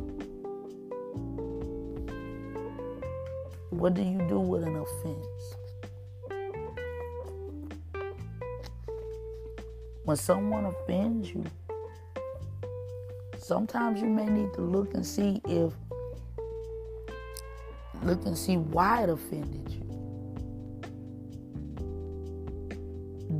what 3.70 3.94
do 3.94 4.02
you 4.02 4.18
do 4.28 4.40
with 4.40 4.64
an 4.64 4.76
offense? 4.76 5.56
When 10.04 10.18
someone 10.18 10.66
offends 10.66 11.30
you, 11.30 11.44
sometimes 13.38 14.02
you 14.02 14.08
may 14.08 14.26
need 14.26 14.54
to 14.54 14.62
look 14.62 14.94
and 14.94 15.06
see 15.06 15.42
if 15.48 15.74
look 18.04 18.26
and 18.26 18.38
see 18.38 18.58
why 18.58 19.04
it 19.04 19.10
offended 19.10 19.70
you. 19.70 19.84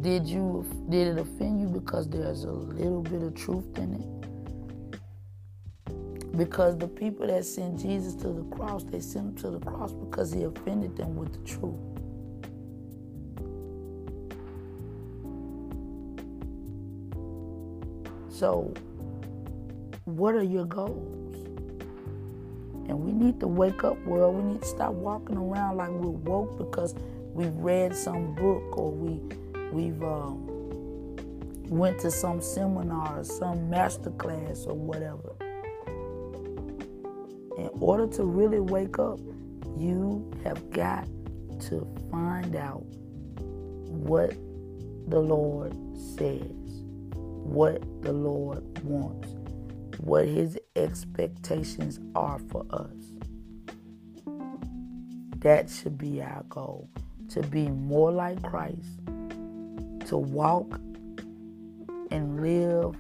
Did 0.02 0.28
you 0.28 0.66
did 0.90 1.08
it 1.08 1.20
offend 1.20 1.62
you 1.62 1.68
because 1.68 2.10
there's 2.10 2.44
a 2.44 2.52
little 2.52 3.02
bit 3.02 3.24
of 3.24 3.34
truth 3.36 3.78
in 3.78 3.96
it? 3.96 4.17
Because 6.38 6.78
the 6.78 6.88
people 6.88 7.26
that 7.26 7.46
sent 7.46 7.80
Jesus 7.80 8.14
to 8.16 8.28
the 8.28 8.44
cross, 8.56 8.84
they 8.84 9.00
sent 9.00 9.30
him 9.30 9.36
to 9.38 9.50
the 9.50 9.60
cross 9.60 9.92
because 9.92 10.32
he 10.32 10.44
offended 10.44 10.96
them 10.96 11.16
with 11.16 11.34
the 11.34 11.40
truth. 11.40 11.74
So, 18.30 18.72
what 20.06 20.36
are 20.36 20.44
your 20.44 20.66
goals? 20.66 21.34
And 22.88 23.00
we 23.00 23.12
need 23.12 23.40
to 23.40 23.48
wake 23.48 23.84
up, 23.84 23.98
world. 24.06 24.36
We 24.36 24.44
need 24.44 24.62
to 24.62 24.68
stop 24.68 24.94
walking 24.94 25.38
around 25.38 25.78
like 25.78 25.90
we're 25.90 26.12
woke 26.12 26.60
because 26.60 26.94
we've 27.34 27.56
read 27.56 27.96
some 27.96 28.36
book 28.36 28.78
or 28.78 28.92
we 28.92 29.20
we've 29.72 30.04
um, 30.04 30.46
went 31.68 31.98
to 32.02 32.12
some 32.12 32.42
seminar 32.42 33.22
or 33.22 33.24
some 33.24 33.72
master 33.72 34.12
class 34.12 34.66
or 34.68 34.76
whatever 34.76 35.34
in 37.58 37.70
order 37.80 38.08
to 38.08 38.24
really 38.24 38.60
wake 38.60 39.00
up, 39.00 39.20
you 39.78 40.32
have 40.44 40.70
got 40.72 41.08
to 41.62 41.88
find 42.12 42.56
out 42.56 42.84
what 43.88 44.32
the 45.08 45.20
Lord 45.20 45.74
says, 46.16 46.84
what 47.14 47.82
the 48.04 48.14
Lord 48.14 48.84
wants, 48.84 49.30
what 50.00 50.28
His 50.28 50.58
expectations 50.76 52.00
are 52.16 52.40
for 52.50 52.66
us. 52.70 52.92
That 55.40 55.70
should 55.70 55.98
be 55.98 56.22
our 56.22 56.44
goal 56.50 56.90
to 57.30 57.42
be 57.42 57.70
more 57.70 58.12
like 58.12 58.42
Christ, 58.44 59.00
to 60.08 60.18
walk 60.18 60.80
and 62.12 62.42
live 62.42 62.96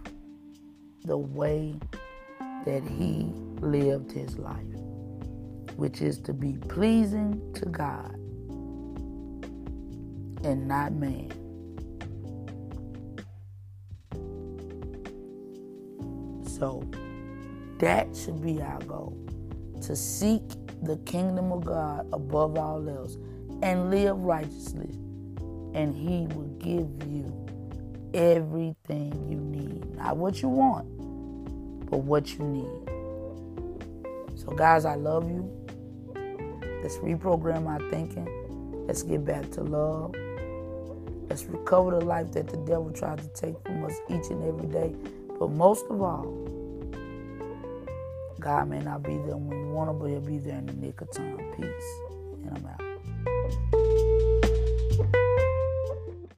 the 1.06 1.18
way 1.18 1.76
that 2.68 2.84
He 2.84 3.32
lived 3.62 4.12
his 4.12 4.38
life, 4.38 4.58
which 5.78 6.02
is 6.02 6.20
to 6.20 6.34
be 6.34 6.58
pleasing 6.68 7.42
to 7.54 7.66
God 7.66 8.14
and 10.44 10.68
not 10.68 10.92
man. 10.92 11.32
So 16.46 16.84
that 17.80 18.14
should 18.14 18.42
be 18.42 18.62
our 18.62 18.80
goal 18.80 19.18
to 19.84 19.96
seek 19.96 20.44
the 20.84 20.98
kingdom 21.06 21.54
of 21.54 21.64
God 21.64 22.06
above 22.12 22.58
all 22.58 22.90
else 22.90 23.16
and 23.64 23.90
live 23.90 24.18
righteously, 24.20 24.90
and 25.74 25.96
He 25.96 26.28
will 26.36 26.52
give 26.60 27.08
you 27.08 27.34
everything 28.14 29.14
you 29.30 29.38
need. 29.38 29.96
Not 29.96 30.18
what 30.18 30.42
you 30.42 30.50
want, 30.50 30.86
but 31.90 32.00
what 32.00 32.38
you 32.38 32.46
need. 32.46 32.90
So, 34.36 34.52
guys, 34.56 34.86
I 34.86 34.96
love 34.96 35.30
you. 35.30 35.52
Let's 36.82 36.98
reprogram 36.98 37.68
our 37.68 37.80
thinking. 37.90 38.28
Let's 38.88 39.04
get 39.04 39.26
back 39.26 39.50
to 39.52 39.64
love. 39.64 40.16
Let's 41.30 41.44
recover 41.46 42.00
the 42.00 42.06
life 42.06 42.32
that 42.34 42.48
the 42.48 42.58
devil 42.58 42.92
tried 42.92 43.18
to 43.20 43.28
take 43.30 43.62
from 43.64 43.84
us 43.84 43.94
each 44.10 44.30
and 44.30 44.44
every 44.44 44.68
day. 44.68 44.96
But 45.40 45.52
most 45.52 45.86
of 45.90 46.02
all, 46.02 46.26
God 48.40 48.70
may 48.70 48.80
not 48.80 49.04
be 49.04 49.18
there 49.18 49.36
when 49.36 49.68
you 49.68 49.74
want 49.74 49.90
to, 49.90 49.94
but 49.94 50.06
He'll 50.10 50.22
be 50.22 50.38
there 50.38 50.58
in 50.58 50.68
the 50.68 50.74
nick 50.74 51.02
of 51.02 51.12
time. 51.12 51.38
Peace. 51.58 51.68
And 52.46 52.58
I'm 52.58 52.66
out. 52.66 52.87